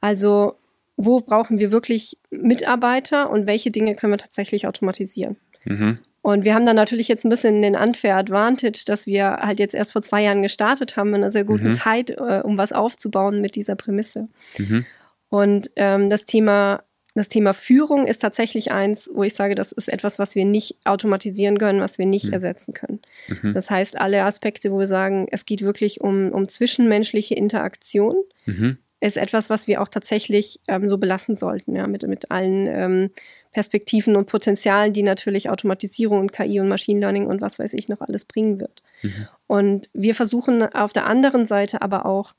[0.00, 0.54] Also,
[0.96, 5.36] wo brauchen wir wirklich Mitarbeiter und welche Dinge können wir tatsächlich automatisieren?
[5.68, 5.98] Mhm.
[6.22, 9.74] Und wir haben dann natürlich jetzt ein bisschen den Unfair Advantage, dass wir halt jetzt
[9.74, 11.72] erst vor zwei Jahren gestartet haben, in einer sehr guten mhm.
[11.72, 14.28] Zeit, äh, um was aufzubauen mit dieser Prämisse.
[14.58, 14.84] Mhm.
[15.30, 16.82] Und ähm, das Thema
[17.18, 20.76] das Thema Führung ist tatsächlich eins, wo ich sage, das ist etwas, was wir nicht
[20.84, 22.34] automatisieren können, was wir nicht mhm.
[22.34, 23.00] ersetzen können.
[23.26, 23.54] Mhm.
[23.54, 28.14] Das heißt, alle Aspekte, wo wir sagen, es geht wirklich um, um zwischenmenschliche Interaktion,
[28.46, 28.78] mhm.
[29.00, 33.10] ist etwas, was wir auch tatsächlich ähm, so belassen sollten, ja, mit, mit allen ähm,
[33.52, 37.88] Perspektiven und Potenzialen, die natürlich Automatisierung und KI und Machine Learning und was weiß ich
[37.88, 38.82] noch alles bringen wird.
[39.02, 39.28] Mhm.
[39.46, 42.34] Und wir versuchen auf der anderen Seite aber auch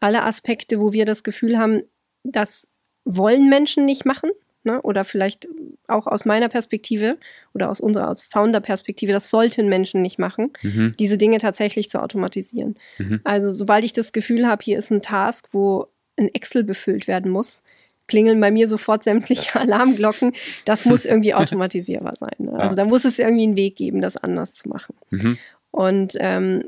[0.00, 1.82] alle Aspekte, wo wir das Gefühl haben,
[2.24, 2.68] das
[3.04, 4.30] wollen Menschen nicht machen,
[4.64, 4.80] ne?
[4.82, 5.48] oder vielleicht
[5.86, 7.18] auch aus meiner Perspektive
[7.54, 10.94] oder aus unserer aus Founder-Perspektive, das sollten Menschen nicht machen, mhm.
[10.98, 12.74] diese Dinge tatsächlich zu automatisieren.
[12.98, 13.20] Mhm.
[13.24, 17.30] Also sobald ich das Gefühl habe, hier ist ein Task, wo ein Excel befüllt werden
[17.30, 17.62] muss,
[18.08, 20.32] klingeln bei mir sofort sämtliche Alarmglocken.
[20.64, 22.34] Das muss irgendwie automatisierbar sein.
[22.38, 22.54] Ne?
[22.54, 24.96] Also da muss es irgendwie einen Weg geben, das anders zu machen.
[25.10, 25.38] Mhm.
[25.70, 26.64] Und ähm,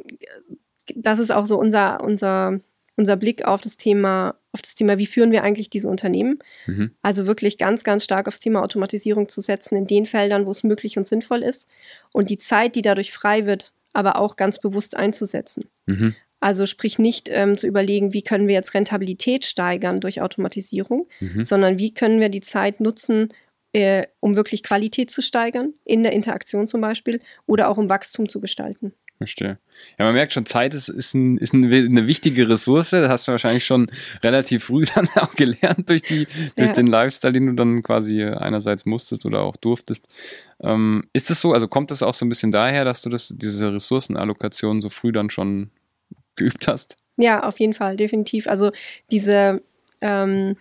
[0.95, 2.61] das ist auch so unser, unser,
[2.97, 6.39] unser Blick auf das Thema, auf das Thema, wie führen wir eigentlich diese Unternehmen?
[6.67, 6.93] Mhm.
[7.03, 10.65] Also wirklich ganz, ganz stark aufs Thema Automatisierung zu setzen in den Feldern, wo es
[10.65, 11.71] möglich und sinnvoll ist.
[12.13, 15.65] Und die Zeit, die dadurch frei wird, aber auch ganz bewusst einzusetzen.
[15.87, 16.15] Mhm.
[16.41, 21.45] Also sprich nicht ähm, zu überlegen, wie können wir jetzt Rentabilität steigern durch Automatisierung, mhm.
[21.45, 23.29] sondern wie können wir die Zeit nutzen,
[23.73, 28.29] äh, um wirklich Qualität zu steigern, in der Interaktion zum Beispiel, oder auch um Wachstum
[28.29, 28.93] zu gestalten.
[29.19, 29.59] Verstehe.
[29.99, 32.89] Ja, man merkt schon, Zeit ist, ist, ein, ist eine wichtige Ressource.
[32.89, 33.91] Das hast du wahrscheinlich schon
[34.25, 36.25] relativ früh dann auch gelernt durch, die,
[36.57, 36.73] durch ja.
[36.73, 40.09] den Lifestyle, den du dann quasi einerseits musstest oder auch durftest.
[40.63, 43.35] Ähm, ist es so, also kommt es auch so ein bisschen daher, dass du das,
[43.37, 45.71] diese Ressourcenallokation so früh dann schon
[46.41, 46.97] geübt hast.
[47.17, 48.47] Ja, auf jeden Fall, definitiv.
[48.47, 48.73] Also
[49.11, 49.63] diese,
[50.01, 50.57] ähm,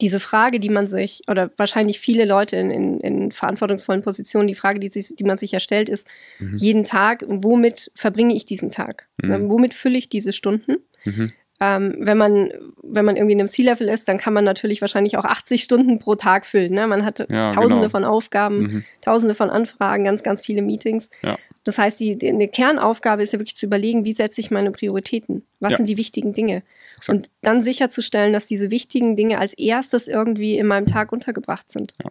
[0.00, 4.54] diese Frage, die man sich, oder wahrscheinlich viele Leute in, in, in verantwortungsvollen Positionen, die
[4.54, 6.56] Frage, die, sich, die man sich ja stellt, ist, mhm.
[6.56, 9.08] jeden Tag, womit verbringe ich diesen Tag?
[9.22, 9.50] Mhm.
[9.50, 10.76] Womit fülle ich diese Stunden?
[11.04, 11.32] Mhm.
[11.62, 12.50] Ähm, wenn man
[12.82, 15.98] wenn man irgendwie in einem C-Level ist, dann kann man natürlich wahrscheinlich auch 80 Stunden
[15.98, 16.72] pro Tag füllen.
[16.72, 16.86] Ne?
[16.86, 17.90] Man hat ja, Tausende genau.
[17.90, 18.84] von Aufgaben, mhm.
[19.02, 21.10] Tausende von Anfragen, ganz ganz viele Meetings.
[21.22, 21.36] Ja.
[21.64, 24.70] Das heißt, die, die, eine Kernaufgabe ist ja wirklich zu überlegen, wie setze ich meine
[24.70, 25.42] Prioritäten?
[25.60, 25.76] Was ja.
[25.76, 26.62] sind die wichtigen Dinge?
[26.96, 27.16] Exakt.
[27.16, 31.94] Und dann sicherzustellen, dass diese wichtigen Dinge als erstes irgendwie in meinem Tag untergebracht sind.
[32.02, 32.10] Ja.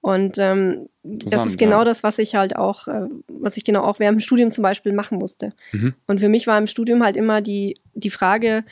[0.00, 1.84] Und ähm, das ist genau ja.
[1.84, 4.92] das, was ich halt auch, äh, was ich genau auch während dem Studium zum Beispiel
[4.92, 5.52] machen musste.
[5.72, 5.94] Mhm.
[6.06, 8.64] Und für mich war im Studium halt immer die, die Frage,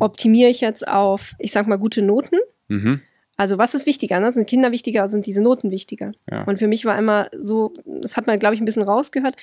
[0.00, 2.38] optimiere ich jetzt auf, ich sag mal, gute Noten?
[2.68, 3.00] Mhm.
[3.36, 4.20] Also was ist wichtiger?
[4.20, 4.30] Ne?
[4.30, 6.12] Sind Kinder wichtiger, sind diese Noten wichtiger?
[6.30, 6.44] Ja.
[6.44, 9.36] Und für mich war immer so, das hat man, glaube ich, ein bisschen rausgehört.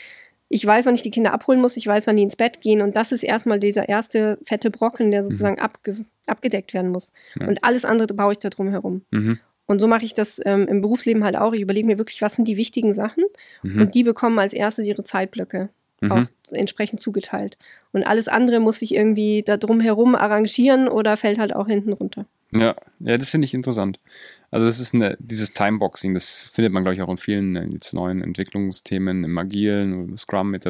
[0.50, 2.82] Ich weiß, wann ich die Kinder abholen muss, ich weiß, wann die ins Bett gehen
[2.82, 5.62] und das ist erstmal dieser erste fette Brocken, der sozusagen mhm.
[5.62, 7.14] abge abgedeckt werden muss.
[7.40, 7.48] Ja.
[7.48, 9.04] Und alles andere baue ich da drum herum.
[9.12, 9.40] Mhm.
[9.66, 11.54] Und so mache ich das ähm, im Berufsleben halt auch.
[11.54, 13.24] Ich überlege mir wirklich, was sind die wichtigen Sachen
[13.64, 13.82] mhm.
[13.82, 15.70] und die bekommen als erstes ihre Zeitblöcke
[16.02, 16.12] mhm.
[16.12, 17.58] auch entsprechend zugeteilt.
[17.94, 21.94] Und alles andere muss sich irgendwie da drum herum arrangieren oder fällt halt auch hinten
[21.94, 22.26] runter.
[22.54, 24.00] Ja, ja, das finde ich interessant.
[24.52, 27.66] Also das ist eine, dieses Timeboxing, das findet man, glaube ich, auch in vielen äh,
[27.72, 30.68] jetzt neuen Entwicklungsthemen, im Agilen, Scrum etc.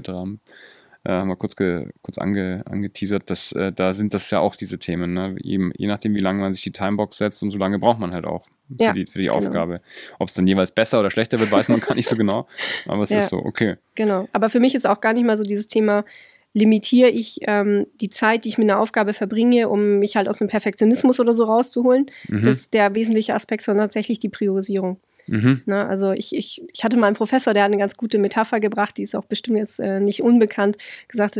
[1.03, 4.55] Äh, haben wir kurz, ge, kurz ange, angeteasert, dass äh, da sind das ja auch
[4.55, 5.13] diese Themen.
[5.13, 5.35] Ne?
[5.41, 8.25] Je, je nachdem, wie lange man sich die Timebox setzt, umso lange braucht man halt
[8.25, 8.45] auch
[8.77, 9.39] für ja, die, für die genau.
[9.39, 9.81] Aufgabe.
[10.19, 12.47] Ob es dann jeweils besser oder schlechter wird, weiß man gar nicht so genau.
[12.85, 13.77] Aber es ja, ist so, okay.
[13.95, 14.29] Genau.
[14.31, 16.05] Aber für mich ist auch gar nicht mal so dieses Thema,
[16.53, 20.39] limitiere ich ähm, die Zeit, die ich mit einer Aufgabe verbringe, um mich halt aus
[20.39, 22.07] dem Perfektionismus oder so rauszuholen.
[22.27, 22.43] Mhm.
[22.43, 24.99] Das ist der wesentliche Aspekt, sondern tatsächlich die Priorisierung.
[25.27, 25.61] Mhm.
[25.65, 28.59] Na, also ich, ich, ich hatte mal einen Professor, der hat eine ganz gute Metapher
[28.59, 31.39] gebracht, die ist auch bestimmt jetzt äh, nicht unbekannt, gesagt,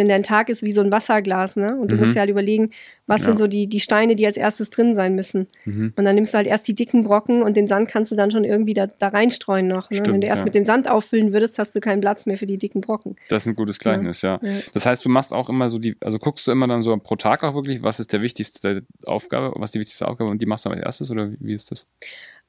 [0.00, 1.76] wenn dein Tag ist wie so ein Wasserglas, ne?
[1.76, 2.00] Und du mhm.
[2.00, 2.70] musst dir halt überlegen,
[3.06, 3.26] was ja.
[3.26, 5.46] sind so die, die Steine, die als erstes drin sein müssen.
[5.66, 5.92] Mhm.
[5.94, 8.30] Und dann nimmst du halt erst die dicken Brocken und den Sand kannst du dann
[8.30, 9.90] schon irgendwie da, da reinstreuen noch.
[9.90, 9.98] Ne?
[9.98, 10.44] Stimmt, wenn du erst ja.
[10.46, 13.14] mit dem Sand auffüllen würdest, hast du keinen Platz mehr für die dicken Brocken.
[13.28, 14.40] Das ist ein gutes Gleichnis, ja.
[14.42, 14.50] ja.
[14.72, 17.16] Das heißt, du machst auch immer so die, also guckst du immer dann so pro
[17.16, 20.46] Tag auch wirklich, was ist der wichtigste Aufgabe, was ist die wichtigste Aufgabe und die
[20.46, 21.86] machst du als erstes oder wie ist das?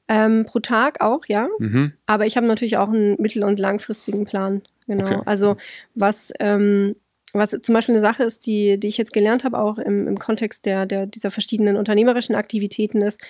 [0.08, 1.48] Ähm, pro Tag auch, ja.
[1.58, 1.92] Mhm.
[2.06, 4.62] Aber ich habe natürlich auch einen mittel- und langfristigen Plan.
[4.86, 5.04] Genau.
[5.04, 5.20] Okay.
[5.26, 5.56] Also
[5.94, 6.96] was ähm,
[7.32, 10.18] was zum Beispiel eine Sache ist, die, die ich jetzt gelernt habe, auch im, im
[10.18, 13.20] Kontext der, der, dieser verschiedenen unternehmerischen Aktivitäten, ist,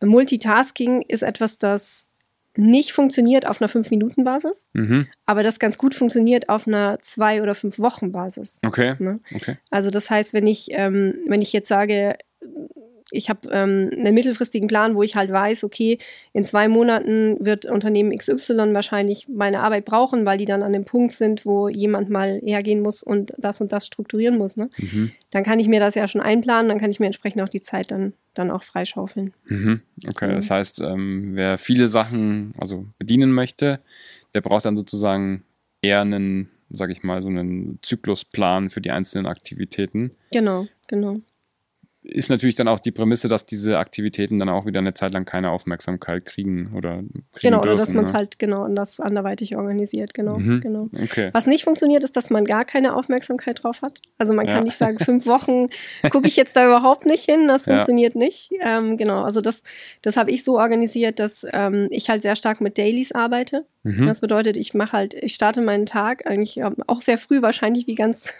[0.00, 2.08] Multitasking ist etwas, das
[2.58, 5.06] nicht funktioniert auf einer 5-Minuten-Basis, mhm.
[5.26, 8.60] aber das ganz gut funktioniert auf einer 2- oder 5-Wochen-Basis.
[8.64, 8.96] Okay.
[8.98, 9.20] Ne?
[9.34, 9.56] okay.
[9.70, 12.16] Also das heißt, wenn ich, ähm, wenn ich jetzt sage,
[13.10, 15.98] ich habe ähm, einen mittelfristigen Plan, wo ich halt weiß, okay,
[16.32, 20.84] in zwei Monaten wird Unternehmen XY wahrscheinlich meine Arbeit brauchen, weil die dann an dem
[20.84, 24.56] Punkt sind, wo jemand mal hergehen muss und das und das strukturieren muss.
[24.56, 24.70] Ne?
[24.78, 25.12] Mhm.
[25.30, 27.62] Dann kann ich mir das ja schon einplanen, dann kann ich mir entsprechend auch die
[27.62, 29.32] Zeit dann, dann auch freischaufeln.
[29.46, 29.82] Mhm.
[30.08, 30.36] Okay, mhm.
[30.36, 33.80] das heißt, ähm, wer viele Sachen also bedienen möchte,
[34.34, 35.44] der braucht dann sozusagen
[35.80, 40.10] eher einen, sag ich mal, so einen Zyklusplan für die einzelnen Aktivitäten.
[40.32, 41.18] Genau, genau
[42.08, 45.24] ist natürlich dann auch die Prämisse, dass diese Aktivitäten dann auch wieder eine Zeit lang
[45.24, 48.18] keine Aufmerksamkeit kriegen oder kriegen Genau, dürfen, oder dass man es ne?
[48.18, 50.60] halt genau anders anderweitig organisiert, genau, mhm.
[50.60, 50.88] genau.
[50.92, 51.30] Okay.
[51.32, 54.00] Was nicht funktioniert, ist, dass man gar keine Aufmerksamkeit drauf hat.
[54.18, 54.62] Also man kann ja.
[54.62, 55.68] nicht sagen, fünf Wochen
[56.10, 58.20] gucke ich jetzt da überhaupt nicht hin, das funktioniert ja.
[58.20, 58.50] nicht.
[58.60, 59.62] Ähm, genau, also das,
[60.02, 63.66] das habe ich so organisiert, dass ähm, ich halt sehr stark mit Dailies arbeite.
[63.86, 64.06] Mhm.
[64.06, 67.86] Das bedeutet, ich mache halt, ich starte meinen Tag eigentlich ähm, auch sehr früh, wahrscheinlich
[67.86, 68.34] wie ganz,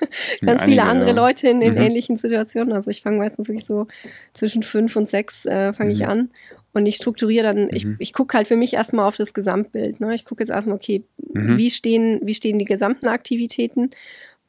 [0.45, 1.15] ganz viele andere ja.
[1.15, 1.81] Leute in, in mhm.
[1.81, 2.73] ähnlichen Situationen.
[2.73, 3.87] Also ich fange meistens wirklich so
[4.35, 5.97] zwischen fünf und sechs äh, fange mhm.
[5.97, 6.31] ich an.
[6.73, 7.97] Und ich strukturiere dann, ich, mhm.
[8.01, 10.01] ich gucke halt für mich erstmal auf das Gesamtbild.
[10.01, 10.15] Ne?
[10.15, 11.57] Ich gucke jetzt erstmal, okay, mhm.
[11.57, 13.91] wie, stehen, wie stehen die gesamten Aktivitäten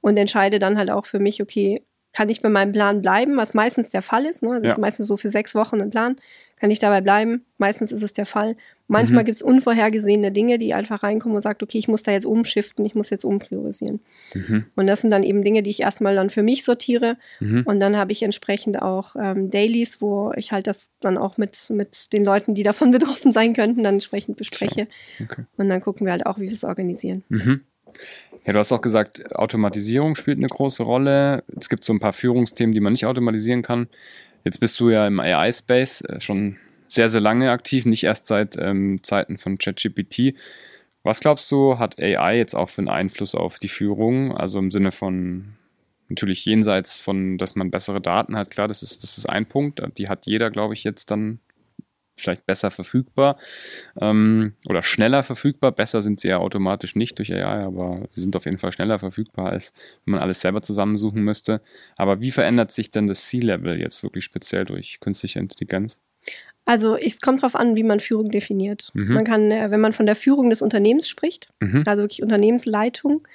[0.01, 1.83] und entscheide dann halt auch für mich, okay,
[2.17, 4.41] kann ich bei meinem Plan bleiben, was meistens der Fall ist.
[4.41, 4.49] Ne?
[4.53, 4.77] Also ja.
[4.79, 6.15] meistens so für sechs Wochen einen Plan.
[6.59, 7.45] Kann ich dabei bleiben?
[7.59, 8.55] Meistens ist es der Fall.
[8.87, 9.27] Manchmal mhm.
[9.27, 12.83] gibt es unvorhergesehene Dinge, die einfach reinkommen und sagt, okay, ich muss da jetzt umschiften,
[12.85, 13.99] ich muss jetzt umpriorisieren.
[14.33, 14.65] Mhm.
[14.75, 17.17] Und das sind dann eben Dinge, die ich erstmal dann für mich sortiere.
[17.39, 17.61] Mhm.
[17.65, 21.69] Und dann habe ich entsprechend auch ähm, Dailies, wo ich halt das dann auch mit,
[21.69, 24.87] mit den Leuten, die davon betroffen sein könnten, dann entsprechend bespreche.
[25.21, 25.43] Okay.
[25.57, 27.23] Und dann gucken wir halt auch, wie wir es organisieren.
[28.45, 31.43] Ja, du hast auch gesagt, Automatisierung spielt eine große Rolle.
[31.59, 33.87] Es gibt so ein paar Führungsthemen, die man nicht automatisieren kann.
[34.45, 36.57] Jetzt bist du ja im AI-Space äh, schon
[36.87, 40.35] sehr, sehr lange aktiv, nicht erst seit ähm, Zeiten von ChatGPT.
[41.03, 44.35] Was glaubst du, hat AI jetzt auch für einen Einfluss auf die Führung?
[44.35, 45.57] Also im Sinne von
[46.09, 49.81] natürlich jenseits von, dass man bessere Daten hat, klar, das ist, das ist ein Punkt.
[49.97, 51.39] Die hat jeder, glaube ich, jetzt dann
[52.19, 53.37] vielleicht besser verfügbar
[53.99, 55.71] ähm, oder schneller verfügbar.
[55.71, 58.99] Besser sind sie ja automatisch nicht durch AI, aber sie sind auf jeden Fall schneller
[58.99, 59.73] verfügbar, als
[60.05, 61.61] wenn man alles selber zusammensuchen müsste.
[61.95, 65.99] Aber wie verändert sich denn das C-Level jetzt wirklich speziell durch künstliche Intelligenz?
[66.65, 68.91] Also es kommt darauf an, wie man Führung definiert.
[68.93, 69.13] Mhm.
[69.13, 71.83] Man kann, äh, wenn man von der Führung des Unternehmens spricht, mhm.
[71.85, 73.25] also wirklich Unternehmensleitung,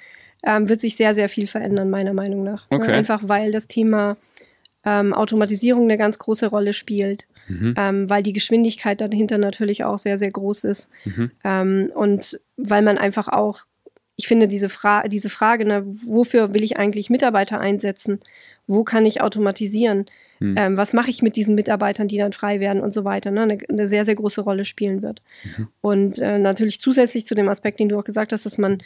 [0.43, 2.67] ähm, wird sich sehr, sehr viel verändern, meiner Meinung nach.
[2.69, 2.91] Okay.
[2.91, 4.17] Einfach weil das Thema
[4.85, 7.27] ähm, Automatisierung eine ganz große Rolle spielt.
[7.47, 7.73] Mhm.
[7.77, 10.89] Ähm, weil die Geschwindigkeit dahinter natürlich auch sehr, sehr groß ist.
[11.05, 11.31] Mhm.
[11.43, 13.61] Ähm, und weil man einfach auch,
[14.15, 18.19] ich finde, diese, Fra diese Frage, ne, wofür will ich eigentlich Mitarbeiter einsetzen?
[18.67, 20.05] Wo kann ich automatisieren?
[20.39, 20.55] Mhm.
[20.57, 23.41] Ähm, was mache ich mit diesen Mitarbeitern, die dann frei werden und so weiter, ne?
[23.41, 25.21] eine, eine sehr, sehr große Rolle spielen wird.
[25.43, 25.67] Mhm.
[25.81, 28.79] Und äh, natürlich zusätzlich zu dem Aspekt, den du auch gesagt hast, dass man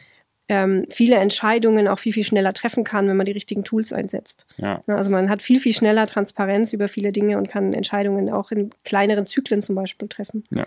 [0.49, 4.45] ähm, viele Entscheidungen auch viel, viel schneller treffen kann, wenn man die richtigen Tools einsetzt.
[4.57, 4.81] Ja.
[4.87, 8.69] Also man hat viel, viel schneller Transparenz über viele Dinge und kann Entscheidungen auch in
[8.85, 10.45] kleineren Zyklen zum Beispiel treffen.
[10.49, 10.65] Ja.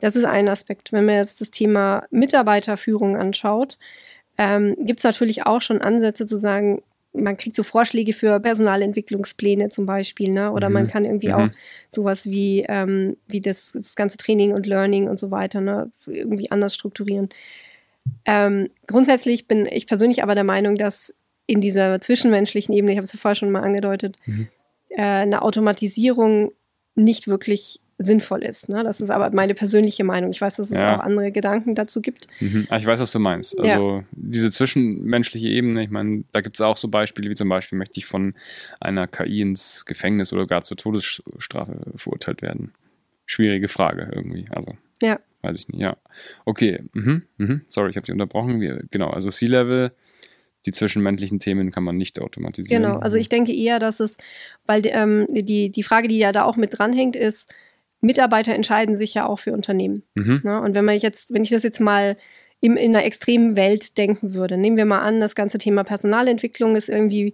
[0.00, 0.92] Das ist ein Aspekt.
[0.92, 3.78] Wenn man jetzt das Thema Mitarbeiterführung anschaut,
[4.36, 6.82] ähm, gibt es natürlich auch schon Ansätze zu sagen,
[7.12, 10.50] man kriegt so Vorschläge für Personalentwicklungspläne zum Beispiel, ne?
[10.50, 10.74] Oder mhm.
[10.74, 11.34] man kann irgendwie mhm.
[11.34, 11.48] auch
[11.90, 15.92] sowas wie, ähm, wie das, das ganze Training und Learning und so weiter, ne?
[16.06, 17.28] irgendwie anders strukturieren.
[18.24, 21.14] Ähm, grundsätzlich bin ich persönlich aber der Meinung, dass
[21.46, 24.48] in dieser zwischenmenschlichen Ebene, ich habe es ja vorher schon mal angedeutet, mhm.
[24.90, 26.52] äh, eine Automatisierung
[26.94, 28.68] nicht wirklich sinnvoll ist.
[28.68, 28.82] Ne?
[28.82, 30.30] Das ist aber meine persönliche Meinung.
[30.30, 30.96] Ich weiß, dass es ja.
[30.96, 32.26] auch andere Gedanken dazu gibt.
[32.40, 32.66] Mhm.
[32.68, 33.58] Ah, ich weiß, was du meinst.
[33.58, 34.04] Also ja.
[34.12, 37.98] diese zwischenmenschliche Ebene, ich meine, da gibt es auch so Beispiele, wie zum Beispiel möchte
[37.98, 38.34] ich von
[38.80, 42.72] einer KI ins Gefängnis oder gar zur Todesstrafe verurteilt werden.
[43.26, 44.46] Schwierige Frage irgendwie.
[44.50, 44.74] Also.
[45.00, 45.20] Ja.
[45.42, 45.96] Weiß ich nicht, ja.
[46.44, 47.62] Okay, mhm, mhm.
[47.68, 48.60] sorry, ich habe Sie unterbrochen.
[48.60, 49.92] Wir, genau, also C-Level,
[50.64, 52.82] die zwischenmenschlichen Themen kann man nicht automatisieren.
[52.82, 54.16] Genau, also ich denke eher, dass es,
[54.66, 57.52] weil ähm, die, die Frage, die ja da auch mit dranhängt, ist,
[58.00, 60.02] Mitarbeiter entscheiden sich ja auch für Unternehmen.
[60.14, 60.40] Mhm.
[60.44, 60.60] Ne?
[60.60, 62.16] Und wenn man jetzt, wenn ich das jetzt mal
[62.60, 66.76] im, in einer extremen Welt denken würde, nehmen wir mal an, das ganze Thema Personalentwicklung
[66.76, 67.32] ist irgendwie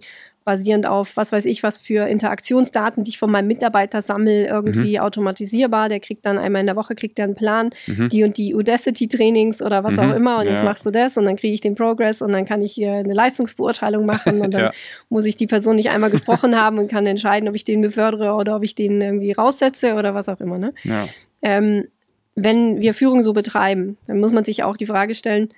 [0.49, 4.97] basierend auf, was weiß ich, was für Interaktionsdaten, die ich von meinem Mitarbeiter sammle, irgendwie
[4.97, 5.03] mhm.
[5.03, 5.89] automatisierbar.
[5.89, 8.09] Der kriegt dann einmal in der Woche kriegt er einen Plan, mhm.
[8.09, 9.99] die und die Udacity-Trainings oder was mhm.
[9.99, 10.39] auch immer.
[10.39, 10.53] Und ja.
[10.53, 12.93] jetzt machst du das und dann kriege ich den Progress und dann kann ich hier
[12.93, 14.71] eine Leistungsbeurteilung machen und dann ja.
[15.09, 18.33] muss ich die Person nicht einmal gesprochen haben und kann entscheiden, ob ich den befördere
[18.33, 20.57] oder ob ich den irgendwie raussetze oder was auch immer.
[20.57, 20.73] Ne?
[20.83, 21.07] Ja.
[21.43, 21.85] Ähm,
[22.33, 25.49] wenn wir Führung so betreiben, dann muss man sich auch die Frage stellen,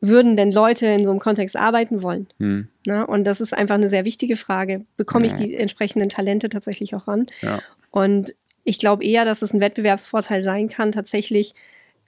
[0.00, 2.26] würden denn Leute in so einem Kontext arbeiten wollen?
[2.38, 2.68] Hm.
[2.86, 4.84] Na, und das ist einfach eine sehr wichtige Frage.
[4.96, 5.32] Bekomme ja.
[5.32, 7.26] ich die entsprechenden Talente tatsächlich auch ran?
[7.42, 7.60] Ja.
[7.90, 11.54] Und ich glaube eher, dass es ein Wettbewerbsvorteil sein kann, tatsächlich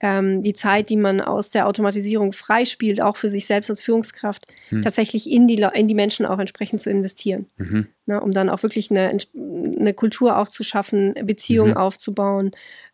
[0.01, 4.47] ähm, die Zeit, die man aus der Automatisierung freispielt, auch für sich selbst als Führungskraft,
[4.69, 4.81] hm.
[4.81, 7.47] tatsächlich in die, in die Menschen auch entsprechend zu investieren.
[7.57, 7.87] Mhm.
[8.05, 11.77] Na, um dann auch wirklich eine, eine Kultur auch zu schaffen, Beziehungen mhm.
[11.77, 12.51] aufzubauen,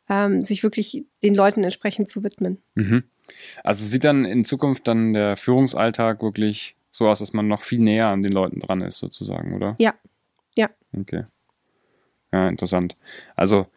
[0.10, 2.60] ähm, sich wirklich den Leuten entsprechend zu widmen.
[2.76, 3.04] Mhm.
[3.64, 7.80] Also sieht dann in Zukunft dann der Führungsalltag wirklich so aus, dass man noch viel
[7.80, 9.76] näher an den Leuten dran ist, sozusagen, oder?
[9.80, 9.94] Ja.
[10.56, 10.70] Ja.
[10.98, 11.26] Okay.
[12.32, 12.98] Ja, interessant.
[13.36, 13.68] Also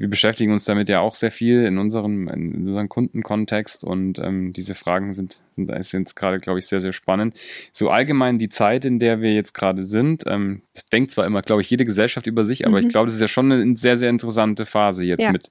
[0.00, 4.54] wir beschäftigen uns damit ja auch sehr viel in unserem, in unserem Kundenkontext und ähm,
[4.54, 7.34] diese Fragen sind, sind gerade, glaube ich, sehr, sehr spannend.
[7.70, 11.42] So allgemein die Zeit, in der wir jetzt gerade sind, ähm, das denkt zwar immer,
[11.42, 12.86] glaube ich, jede Gesellschaft über sich, aber mhm.
[12.86, 15.32] ich glaube, das ist ja schon eine sehr, sehr interessante Phase jetzt ja.
[15.32, 15.50] mit.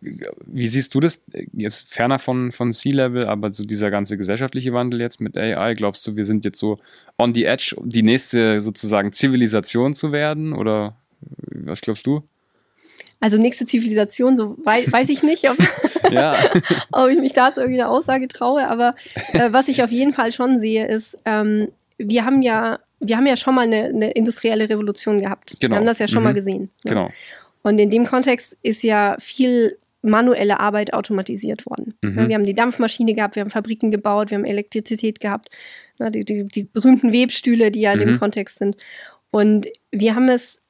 [0.00, 5.00] Wie siehst du das jetzt ferner von, von C-Level, aber so dieser ganze gesellschaftliche Wandel
[5.00, 5.74] jetzt mit AI?
[5.74, 6.78] Glaubst du, wir sind jetzt so
[7.16, 10.52] on the edge, die nächste sozusagen Zivilisation zu werden?
[10.52, 10.96] Oder
[11.46, 12.24] was glaubst du?
[13.24, 15.56] Also nächste Zivilisation, so wei weiß ich nicht, ob,
[16.10, 16.36] ja.
[16.92, 18.94] ob ich mich da zu irgendeiner Aussage traue, aber
[19.32, 23.26] äh, was ich auf jeden Fall schon sehe, ist, ähm, wir haben ja, wir haben
[23.26, 25.54] ja schon mal eine, eine industrielle Revolution gehabt.
[25.58, 25.72] Genau.
[25.72, 26.24] Wir haben das ja schon mhm.
[26.24, 26.70] mal gesehen.
[26.84, 26.92] Ja.
[26.92, 27.10] Genau.
[27.62, 31.94] Und in dem Kontext ist ja viel manuelle Arbeit automatisiert worden.
[32.02, 32.28] Mhm.
[32.28, 35.48] Wir haben die Dampfmaschine gehabt, wir haben Fabriken gebaut, wir haben Elektrizität gehabt,
[35.98, 38.02] die, die, die berühmten Webstühle, die ja mhm.
[38.02, 38.76] in dem Kontext sind.
[39.30, 40.60] Und wir haben es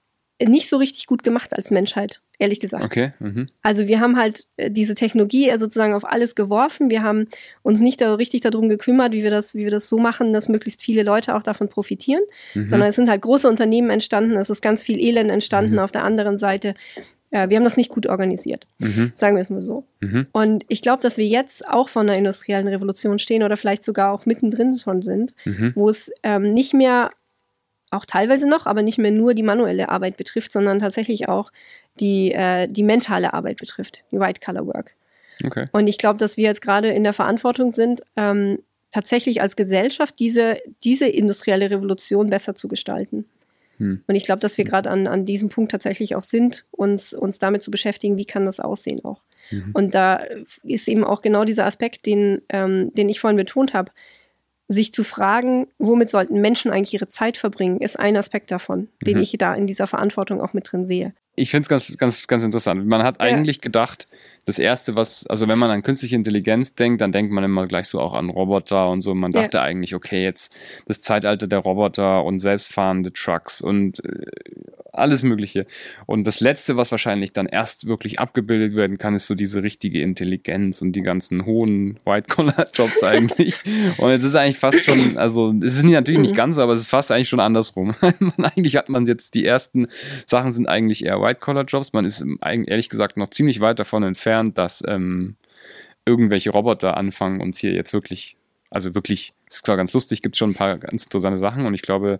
[0.42, 2.84] nicht so richtig gut gemacht als Menschheit, ehrlich gesagt.
[2.84, 3.12] Okay.
[3.20, 3.46] Mhm.
[3.62, 6.90] Also wir haben halt äh, diese Technologie sozusagen auf alles geworfen.
[6.90, 7.28] Wir haben
[7.62, 10.48] uns nicht da richtig darum gekümmert, wie wir das, wie wir das so machen, dass
[10.48, 12.22] möglichst viele Leute auch davon profitieren,
[12.54, 12.68] mhm.
[12.68, 15.78] sondern es sind halt große Unternehmen entstanden, es ist ganz viel Elend entstanden mhm.
[15.80, 16.74] auf der anderen Seite.
[17.30, 19.12] Ja, wir haben das nicht gut organisiert, mhm.
[19.16, 19.84] sagen wir es mal so.
[20.00, 20.26] Mhm.
[20.30, 24.12] Und ich glaube, dass wir jetzt auch vor einer industriellen Revolution stehen oder vielleicht sogar
[24.12, 25.72] auch mittendrin schon sind, mhm.
[25.74, 27.10] wo es ähm, nicht mehr
[27.94, 31.50] auch teilweise noch, aber nicht mehr nur die manuelle Arbeit betrifft, sondern tatsächlich auch
[32.00, 34.94] die, äh, die mentale Arbeit betrifft, die White-Color-Work.
[35.44, 35.66] Okay.
[35.72, 38.58] Und ich glaube, dass wir jetzt gerade in der Verantwortung sind, ähm,
[38.92, 43.24] tatsächlich als Gesellschaft diese, diese industrielle Revolution besser zu gestalten.
[43.78, 44.02] Hm.
[44.06, 47.40] Und ich glaube, dass wir gerade an, an diesem Punkt tatsächlich auch sind, uns, uns
[47.40, 49.20] damit zu beschäftigen, wie kann das aussehen auch.
[49.50, 49.70] Mhm.
[49.72, 50.22] Und da
[50.62, 53.90] ist eben auch genau dieser Aspekt, den, ähm, den ich vorhin betont habe
[54.68, 59.16] sich zu fragen, womit sollten Menschen eigentlich ihre Zeit verbringen, ist ein Aspekt davon, den
[59.16, 59.22] mhm.
[59.22, 61.14] ich da in dieser Verantwortung auch mit drin sehe.
[61.36, 62.86] Ich finde es ganz, ganz, ganz interessant.
[62.86, 63.26] Man hat ja.
[63.26, 64.08] eigentlich gedacht,
[64.44, 67.88] das erste, was, also wenn man an künstliche Intelligenz denkt, dann denkt man immer gleich
[67.88, 69.14] so auch an Roboter und so.
[69.14, 69.62] Man dachte ja.
[69.62, 70.54] eigentlich, okay, jetzt
[70.86, 74.26] das Zeitalter der Roboter und selbstfahrende Trucks und äh,
[74.94, 75.66] alles Mögliche.
[76.06, 80.00] Und das letzte, was wahrscheinlich dann erst wirklich abgebildet werden kann, ist so diese richtige
[80.00, 83.56] Intelligenz und die ganzen hohen White-Collar-Jobs eigentlich.
[83.98, 86.36] und jetzt ist eigentlich fast schon, also es ist natürlich nicht mhm.
[86.36, 87.94] ganz so, aber es ist fast eigentlich schon andersrum.
[88.38, 89.88] eigentlich hat man jetzt die ersten
[90.26, 91.92] Sachen sind eigentlich eher White-Collar-Jobs.
[91.92, 95.36] Man ist ehrlich gesagt noch ziemlich weit davon entfernt, dass ähm,
[96.04, 98.36] irgendwelche Roboter anfangen, uns hier jetzt wirklich
[98.74, 101.74] also wirklich, es ist zwar ganz lustig, gibt schon ein paar ganz interessante Sachen und
[101.74, 102.18] ich glaube,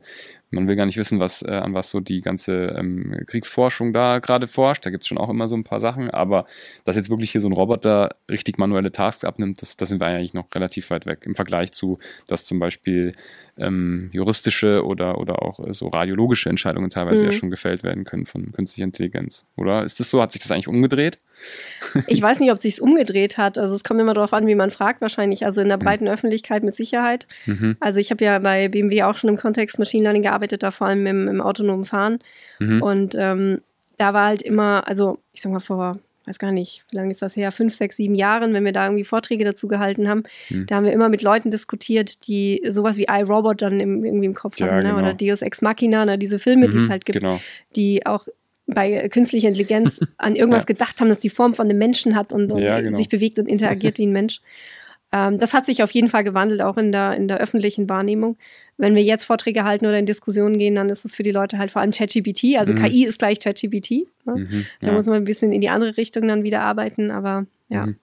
[0.53, 4.21] man will gar nicht wissen, was, äh, an was so die ganze ähm, Kriegsforschung da
[4.21, 4.87] gerade forscht.
[4.87, 6.47] Da gibt es schon auch immer so ein paar Sachen, aber
[6.85, 10.07] dass jetzt wirklich hier so ein Roboter richtig manuelle Tasks abnimmt, das, das sind wir
[10.07, 13.15] eigentlich noch relativ weit weg im Vergleich zu, dass zum Beispiel
[13.59, 17.31] ähm, juristische oder, oder auch äh, so radiologische Entscheidungen teilweise mhm.
[17.33, 19.45] ja schon gefällt werden können von künstlicher Intelligenz.
[19.57, 20.23] Oder ist das so?
[20.23, 21.19] Hat sich das eigentlich umgedreht?
[22.07, 23.59] Ich weiß nicht, ob es sich umgedreht hat.
[23.59, 25.45] Also es kommt immer darauf an, wie man fragt wahrscheinlich.
[25.45, 25.83] Also in der mhm.
[25.83, 26.09] breiten.
[26.09, 27.27] Öffentlichkeit mit Sicherheit.
[27.47, 27.77] Mhm.
[27.81, 30.87] Also ich habe ja bei BMW auch schon im Kontext Machine Learning gearbeitet, da vor
[30.87, 32.19] allem im, im autonomen Fahren.
[32.59, 32.83] Mhm.
[32.83, 33.61] Und ähm,
[33.99, 37.23] da war halt immer, also ich sag mal vor weiß gar nicht, wie lange ist
[37.23, 40.67] das her, fünf, sechs, sieben Jahren, wenn wir da irgendwie Vorträge dazu gehalten haben, hm.
[40.67, 44.35] da haben wir immer mit Leuten diskutiert, die sowas wie iRobot dann im, irgendwie im
[44.35, 44.83] Kopf ja, haben, ne?
[44.85, 44.99] genau.
[44.99, 46.19] oder Deus Ex Machina, ne?
[46.19, 47.41] diese Filme, mhm, die es mhm, halt gibt, genau.
[47.77, 48.27] die auch
[48.67, 50.67] bei künstlicher Intelligenz an irgendwas ja.
[50.67, 52.97] gedacht haben, dass die Form von einem Menschen hat und, und ja, genau.
[52.97, 54.41] sich bewegt und interagiert wie ein Mensch.
[55.13, 58.37] Ähm, das hat sich auf jeden Fall gewandelt, auch in der, in der öffentlichen Wahrnehmung.
[58.77, 61.59] Wenn wir jetzt Vorträge halten oder in Diskussionen gehen, dann ist es für die Leute
[61.59, 62.57] halt vor allem ChatGPT.
[62.59, 62.79] Also mhm.
[62.83, 64.09] KI ist gleich ChatGPT.
[64.25, 64.37] Ne?
[64.37, 67.87] Mhm, da muss man ein bisschen in die andere Richtung dann wieder arbeiten, aber ja.
[67.87, 67.97] Mhm.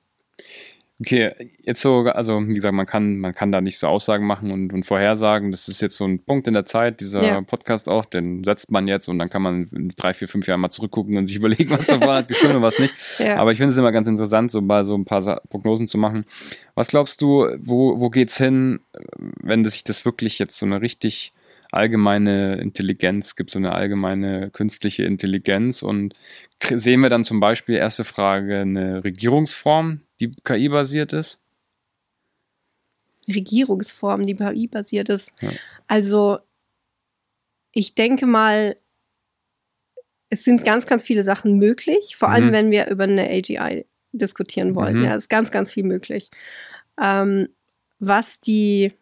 [1.02, 1.32] Okay,
[1.64, 4.72] jetzt so, also wie gesagt, man kann, man kann da nicht so Aussagen machen und,
[4.72, 5.50] und vorhersagen.
[5.50, 7.42] Das ist jetzt so ein Punkt in der Zeit, dieser ja.
[7.42, 10.62] Podcast auch, den setzt man jetzt und dann kann man in drei, vier, fünf Jahren
[10.62, 12.94] mal zurückgucken und sich überlegen, was davon hat gestimmt und was nicht.
[13.18, 13.38] Ja.
[13.38, 16.26] Aber ich finde es immer ganz interessant, so mal so ein paar Prognosen zu machen.
[16.76, 18.80] Was glaubst du, wo, wo geht's hin,
[19.42, 21.32] wenn sich das wirklich jetzt so eine richtig
[21.72, 26.14] allgemeine Intelligenz gibt, so eine allgemeine künstliche Intelligenz und
[26.64, 31.40] sehen wir dann zum Beispiel, erste Frage, eine Regierungsform, die KI-basiert ist?
[33.28, 35.34] Regierungsform, die KI-basiert ist.
[35.42, 35.52] Ja.
[35.88, 36.40] Also,
[37.72, 38.76] ich denke mal,
[40.30, 42.52] es sind ganz, ganz viele Sachen möglich, vor allem mhm.
[42.52, 45.00] wenn wir über eine AGI diskutieren wollen.
[45.00, 45.06] Mhm.
[45.06, 46.30] Ja, es ist ganz, ganz viel möglich.
[47.02, 47.50] Ähm,
[48.00, 48.94] was die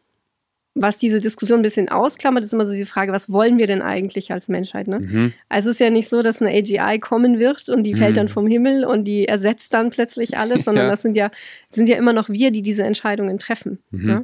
[0.81, 3.81] was diese Diskussion ein bisschen ausklammert, ist immer so die Frage, was wollen wir denn
[3.81, 4.87] eigentlich als Menschheit?
[4.87, 4.99] Ne?
[4.99, 5.33] Mhm.
[5.49, 7.97] Also es ist ja nicht so, dass eine AGI kommen wird und die mhm.
[7.97, 10.91] fällt dann vom Himmel und die ersetzt dann plötzlich alles, sondern ja.
[10.91, 11.31] das sind ja,
[11.67, 13.79] sind ja immer noch wir, die diese Entscheidungen treffen.
[13.91, 14.05] Mhm.
[14.05, 14.23] Ne?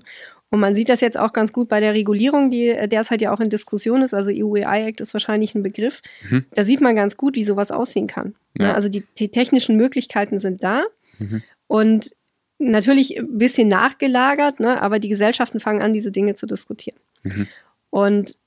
[0.49, 3.39] Und man sieht das jetzt auch ganz gut bei der Regulierung, die derzeit ja auch
[3.39, 4.13] in Diskussion ist.
[4.13, 6.01] Also EU AI Act ist wahrscheinlich ein Begriff.
[6.29, 6.45] Mhm.
[6.51, 8.35] Da sieht man ganz gut, wie sowas aussehen kann.
[8.57, 8.67] Ne?
[8.67, 8.73] Ja.
[8.73, 10.83] Also die, die technischen Möglichkeiten sind da.
[11.19, 11.43] Mhm.
[11.67, 12.15] Und
[12.57, 16.99] natürlich ein bisschen nachgelagert, ne, aber die Gesellschaften fangen an, diese Dinge zu diskutieren.
[17.23, 17.47] Mhm.
[17.89, 18.37] Und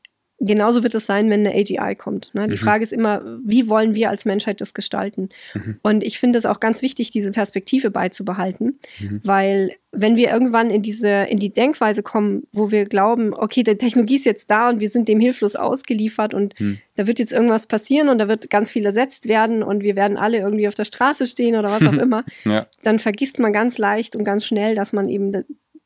[0.41, 2.33] genauso wird es sein, wenn eine AGI kommt.
[2.35, 2.47] Ne?
[2.47, 2.59] Die mhm.
[2.59, 5.29] Frage ist immer, wie wollen wir als Menschheit das gestalten?
[5.55, 5.81] Mhm.
[5.83, 9.21] Und ich finde es auch ganz wichtig, diese Perspektive beizubehalten, mhm.
[9.25, 13.75] weil wenn wir irgendwann in diese, in die Denkweise kommen, wo wir glauben, okay, die
[13.77, 16.79] Technologie ist jetzt da und wir sind dem hilflos ausgeliefert und mhm.
[16.97, 20.17] da wird jetzt irgendwas passieren und da wird ganz viel ersetzt werden und wir werden
[20.19, 22.67] alle irgendwie auf der Straße stehen oder was auch immer, ja.
[22.83, 25.33] dann vergisst man ganz leicht und ganz schnell, dass man eben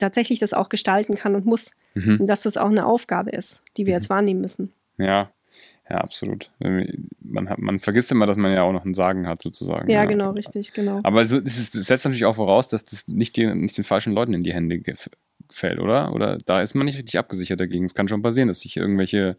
[0.03, 1.71] tatsächlich das auch gestalten kann und muss.
[1.95, 2.21] Mhm.
[2.21, 4.01] Und dass das auch eine Aufgabe ist, die wir mhm.
[4.01, 4.73] jetzt wahrnehmen müssen.
[4.99, 5.31] Ja,
[5.89, 6.51] ja, absolut.
[6.59, 9.91] Man, hat, man vergisst immer, dass man ja auch noch ein Sagen hat, sozusagen.
[9.91, 10.05] Ja, ja.
[10.07, 11.01] genau, richtig, genau.
[11.03, 14.43] Aber es setzt natürlich auch voraus, dass das nicht, die, nicht den falschen Leuten in
[14.43, 14.81] die Hände
[15.51, 16.15] fällt, oder?
[16.15, 17.85] Oder da ist man nicht richtig abgesichert dagegen.
[17.85, 19.37] Es kann schon passieren, dass sich irgendwelche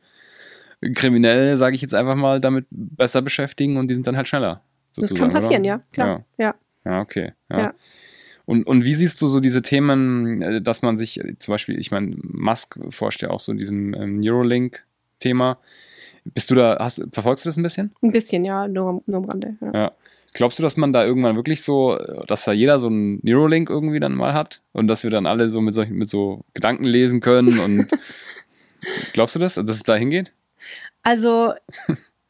[0.93, 4.61] Kriminelle, sage ich jetzt einfach mal, damit besser beschäftigen und die sind dann halt schneller.
[4.95, 5.69] Das kann passieren, oder?
[5.69, 6.25] ja, klar.
[6.37, 6.55] Ja, ja.
[6.91, 7.33] ja okay.
[7.49, 7.73] Ja.
[8.45, 11.79] Und, und wie siehst du so diese Themen, äh, dass man sich äh, zum Beispiel,
[11.79, 15.57] ich meine, Musk forscht ja auch so in diesem ähm, Neuralink-Thema.
[16.25, 17.93] Bist du da, hast, verfolgst du das ein bisschen?
[18.01, 19.55] Ein bisschen, ja, nur, nur am Rande.
[19.61, 19.73] Ja.
[19.73, 19.91] ja.
[20.33, 23.99] Glaubst du, dass man da irgendwann wirklich so, dass da jeder so ein Neuralink irgendwie
[23.99, 27.19] dann mal hat und dass wir dann alle so mit, solchen, mit so Gedanken lesen
[27.19, 27.87] können und
[29.13, 30.31] glaubst du das, dass es da hingeht?
[31.03, 31.53] Also,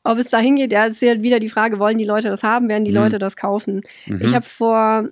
[0.04, 2.68] ob es da hingeht, ja, ist ja wieder die Frage, wollen die Leute das haben,
[2.68, 2.98] werden die mhm.
[2.98, 3.82] Leute das kaufen?
[4.06, 4.22] Mhm.
[4.22, 5.08] Ich habe vor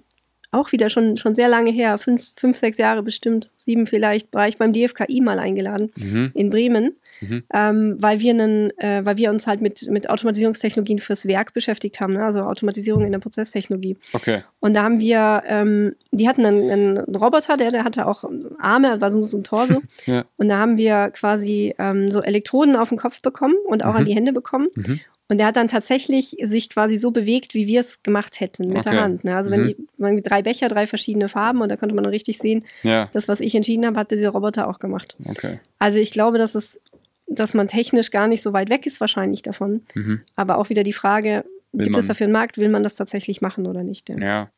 [0.51, 4.47] auch wieder schon, schon sehr lange her, fünf, fünf, sechs Jahre bestimmt, sieben vielleicht, war
[4.47, 6.31] ich beim DFKI mal eingeladen mhm.
[6.33, 7.43] in Bremen mhm.
[7.53, 12.01] ähm, weil, wir einen, äh, weil wir uns halt mit, mit Automatisierungstechnologien fürs Werk beschäftigt
[12.01, 12.25] haben, ne?
[12.25, 13.97] also Automatisierung in der Prozesstechnologie.
[14.13, 14.43] Okay.
[14.59, 18.25] Und da haben wir, ähm, die hatten einen, einen, Roboter, der, der hatte auch
[18.59, 19.81] Arme, war so, so ein Torso.
[20.05, 20.25] ja.
[20.37, 23.97] Und da haben wir quasi ähm, so Elektroden auf den Kopf bekommen und auch mhm.
[23.97, 24.67] an die Hände bekommen.
[25.31, 28.79] Und der hat dann tatsächlich sich quasi so bewegt, wie wir es gemacht hätten mit
[28.79, 28.91] okay.
[28.91, 29.23] der Hand.
[29.23, 29.33] Ne?
[29.33, 29.55] Also mhm.
[29.55, 32.65] wenn die, man drei Becher, drei verschiedene Farben und da konnte man dann richtig sehen,
[32.83, 33.09] ja.
[33.13, 35.15] das, was ich entschieden habe, hat dieser Roboter auch gemacht.
[35.23, 35.61] Okay.
[35.79, 36.81] Also ich glaube, dass es,
[37.27, 39.83] dass man technisch gar nicht so weit weg ist wahrscheinlich davon.
[39.95, 40.19] Mhm.
[40.35, 43.39] Aber auch wieder die Frage, will gibt es dafür einen Markt, will man das tatsächlich
[43.39, 44.09] machen oder nicht?
[44.09, 44.17] Ja.
[44.17, 44.49] ja.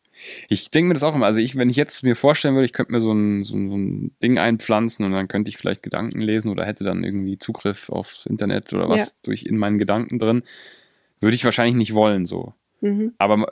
[0.47, 1.26] Ich denke mir das auch immer.
[1.26, 3.70] Also ich, wenn ich jetzt mir vorstellen würde, ich könnte mir so ein, so, ein,
[3.70, 7.38] so ein, Ding einpflanzen und dann könnte ich vielleicht Gedanken lesen oder hätte dann irgendwie
[7.38, 9.16] Zugriff aufs Internet oder was ja.
[9.24, 10.43] durch in meinen Gedanken drin,
[11.20, 12.53] würde ich wahrscheinlich nicht wollen so.
[12.84, 13.13] Mhm.
[13.17, 13.47] Aber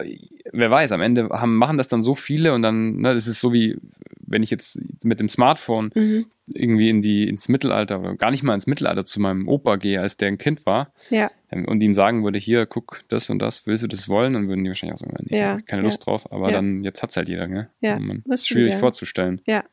[0.51, 3.39] wer weiß, am Ende haben, machen das dann so viele und dann, ne, das ist
[3.39, 3.77] so wie,
[4.19, 6.25] wenn ich jetzt mit dem Smartphone mhm.
[6.47, 10.01] irgendwie in die, ins Mittelalter oder gar nicht mal ins Mittelalter zu meinem Opa gehe,
[10.01, 11.31] als der ein Kind war ja.
[11.49, 14.33] Ähm, und ihm sagen würde, hier, guck, das und das, willst du das wollen?
[14.33, 15.61] Dann würden die wahrscheinlich auch sagen, nee, ja.
[15.61, 17.69] keine Lust drauf, aber dann, jetzt hat es halt jeder, ne?
[17.79, 19.39] Ja, das ist schwierig vorzustellen.
[19.45, 19.63] Ja.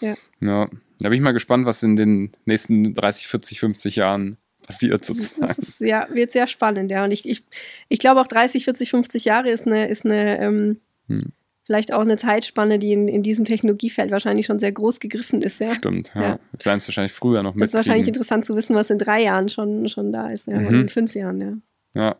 [0.00, 0.14] Ja.
[0.40, 0.68] ja.
[0.98, 4.36] Da bin ich mal gespannt, was in den nächsten 30, 40, 50 Jahren
[4.70, 5.54] passiert sozusagen.
[5.58, 7.04] Ist, ja, wird sehr spannend, ja.
[7.04, 7.42] Und ich, ich,
[7.88, 11.32] ich glaube auch 30, 40, 50 Jahre ist eine, ist eine ähm, hm.
[11.64, 15.60] vielleicht auch eine Zeitspanne, die in, in diesem Technologiefeld wahrscheinlich schon sehr groß gegriffen ist,
[15.60, 15.74] ja.
[15.74, 16.22] Stimmt, ja.
[16.22, 16.38] ja.
[16.52, 17.64] Das werden es wahrscheinlich früher noch mit.
[17.64, 20.58] Es ist wahrscheinlich interessant zu wissen, was in drei Jahren schon, schon da ist, ja.
[20.58, 20.82] Mhm.
[20.82, 22.02] In fünf Jahren, ja.
[22.02, 22.16] Ja.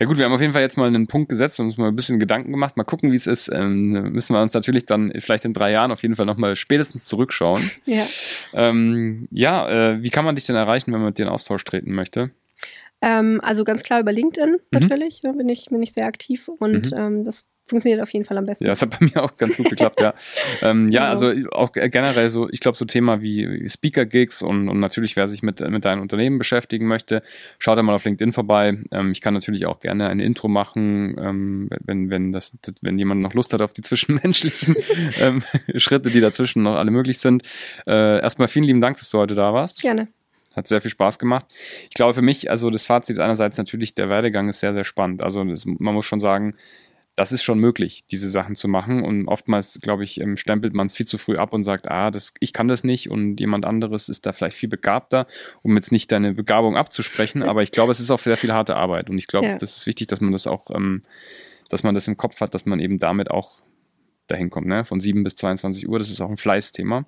[0.00, 1.88] Ja gut, wir haben auf jeden Fall jetzt mal einen Punkt gesetzt und uns mal
[1.88, 2.76] ein bisschen Gedanken gemacht.
[2.76, 3.50] Mal gucken, wie es ist.
[3.52, 7.04] Ähm, müssen wir uns natürlich dann vielleicht in drei Jahren auf jeden Fall nochmal spätestens
[7.06, 7.62] zurückschauen.
[7.84, 8.06] Ja.
[8.54, 11.64] Ähm, ja, äh, wie kann man dich denn erreichen, wenn man mit dir in Austausch
[11.64, 12.30] treten möchte?
[13.02, 14.58] Ähm, also ganz klar über LinkedIn mhm.
[14.70, 15.36] natürlich, mhm.
[15.36, 16.96] bin, ich, bin ich sehr aktiv und mhm.
[16.96, 18.64] ähm, das funktioniert auf jeden Fall am besten.
[18.64, 20.14] Ja, das hat bei mir auch ganz gut geklappt, ja.
[20.62, 21.10] ähm, ja, genau.
[21.10, 25.42] also auch generell so, ich glaube, so Thema wie Speaker-Gigs und, und natürlich, wer sich
[25.42, 27.22] mit, mit deinem Unternehmen beschäftigen möchte,
[27.58, 28.78] schaut da mal auf LinkedIn vorbei.
[28.90, 32.52] Ähm, ich kann natürlich auch gerne ein Intro machen, ähm, wenn, wenn, das,
[32.82, 34.76] wenn jemand noch Lust hat auf die zwischenmenschlichen
[35.18, 35.42] ähm,
[35.76, 37.42] Schritte, die dazwischen noch alle möglich sind.
[37.86, 39.80] Äh, erstmal vielen lieben Dank, dass du heute da warst.
[39.80, 40.08] Gerne.
[40.54, 41.46] Hat sehr viel Spaß gemacht.
[41.84, 44.84] Ich glaube für mich, also das Fazit ist einerseits natürlich, der Werdegang ist sehr, sehr
[44.84, 45.24] spannend.
[45.24, 46.54] Also das, man muss schon sagen,
[47.14, 49.04] das ist schon möglich, diese Sachen zu machen.
[49.04, 52.10] Und oftmals, glaube ich, ähm, stempelt man es viel zu früh ab und sagt, ah,
[52.10, 55.26] das, ich kann das nicht und jemand anderes ist da vielleicht viel begabter,
[55.62, 57.42] um jetzt nicht deine Begabung abzusprechen.
[57.42, 59.10] Aber ich glaube, es ist auch sehr viel harte Arbeit.
[59.10, 59.58] Und ich glaube, ja.
[59.58, 61.02] das ist wichtig, dass man das auch, ähm,
[61.68, 63.60] dass man das im Kopf hat, dass man eben damit auch
[64.28, 64.84] dahin kommt, ne?
[64.84, 65.98] Von 7 bis 22 Uhr.
[65.98, 67.04] Das ist auch ein Fleißthema.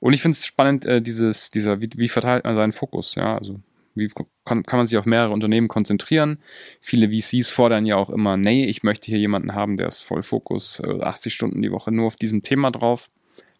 [0.00, 3.36] Und ich finde es spannend, äh, dieses, dieser, wie, wie verteilt man seinen Fokus, ja,
[3.36, 3.60] also
[3.96, 4.10] wie
[4.44, 6.38] kann, kann man sich auf mehrere Unternehmen konzentrieren?
[6.80, 10.22] Viele VCs fordern ja auch immer, nee, ich möchte hier jemanden haben, der ist voll
[10.22, 13.10] Fokus, 80 äh, Stunden die Woche nur auf diesem Thema drauf.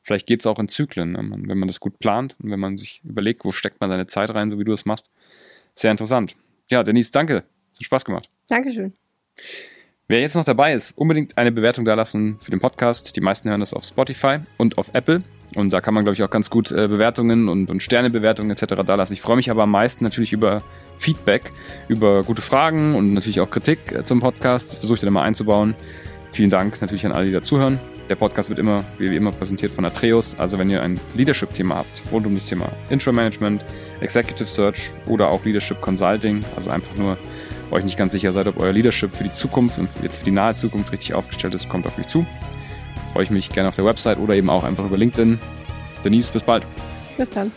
[0.02, 1.18] Vielleicht geht es auch in Zyklen, ne?
[1.46, 4.32] wenn man das gut plant und wenn man sich überlegt, wo steckt man seine Zeit
[4.32, 5.10] rein, so wie du es machst.
[5.74, 6.36] Sehr interessant.
[6.70, 7.44] Ja, Denise, danke.
[7.72, 8.30] Es hat Spaß gemacht.
[8.48, 8.92] Dankeschön.
[10.08, 13.16] Wer jetzt noch dabei ist, unbedingt eine Bewertung da lassen für den Podcast.
[13.16, 15.22] Die meisten hören das auf Spotify und auf Apple.
[15.56, 18.74] Und da kann man, glaube ich, auch ganz gut äh, Bewertungen und, und Sternebewertungen etc.
[18.86, 19.14] da lassen.
[19.14, 20.62] Ich freue mich aber am meisten natürlich über
[20.98, 21.50] Feedback,
[21.88, 24.70] über gute Fragen und natürlich auch Kritik äh, zum Podcast.
[24.70, 25.74] Das versuche ich dann immer einzubauen.
[26.30, 27.80] Vielen Dank natürlich an alle, die dazuhören.
[28.10, 30.38] Der Podcast wird immer, wie immer, präsentiert von Atreus.
[30.38, 33.64] Also wenn ihr ein Leadership-Thema habt, rund um das Thema Intro-Management,
[34.00, 37.16] Executive Search oder auch Leadership Consulting, also einfach nur
[37.70, 40.32] euch nicht ganz sicher seid, ob euer Leadership für die Zukunft und jetzt für die
[40.32, 42.26] nahe Zukunft richtig aufgestellt ist, kommt auf mich zu
[43.16, 45.40] freue ich mich gerne auf der Website oder eben auch einfach über LinkedIn.
[46.04, 46.66] Denise, bis bald.
[47.16, 47.50] Bis dann.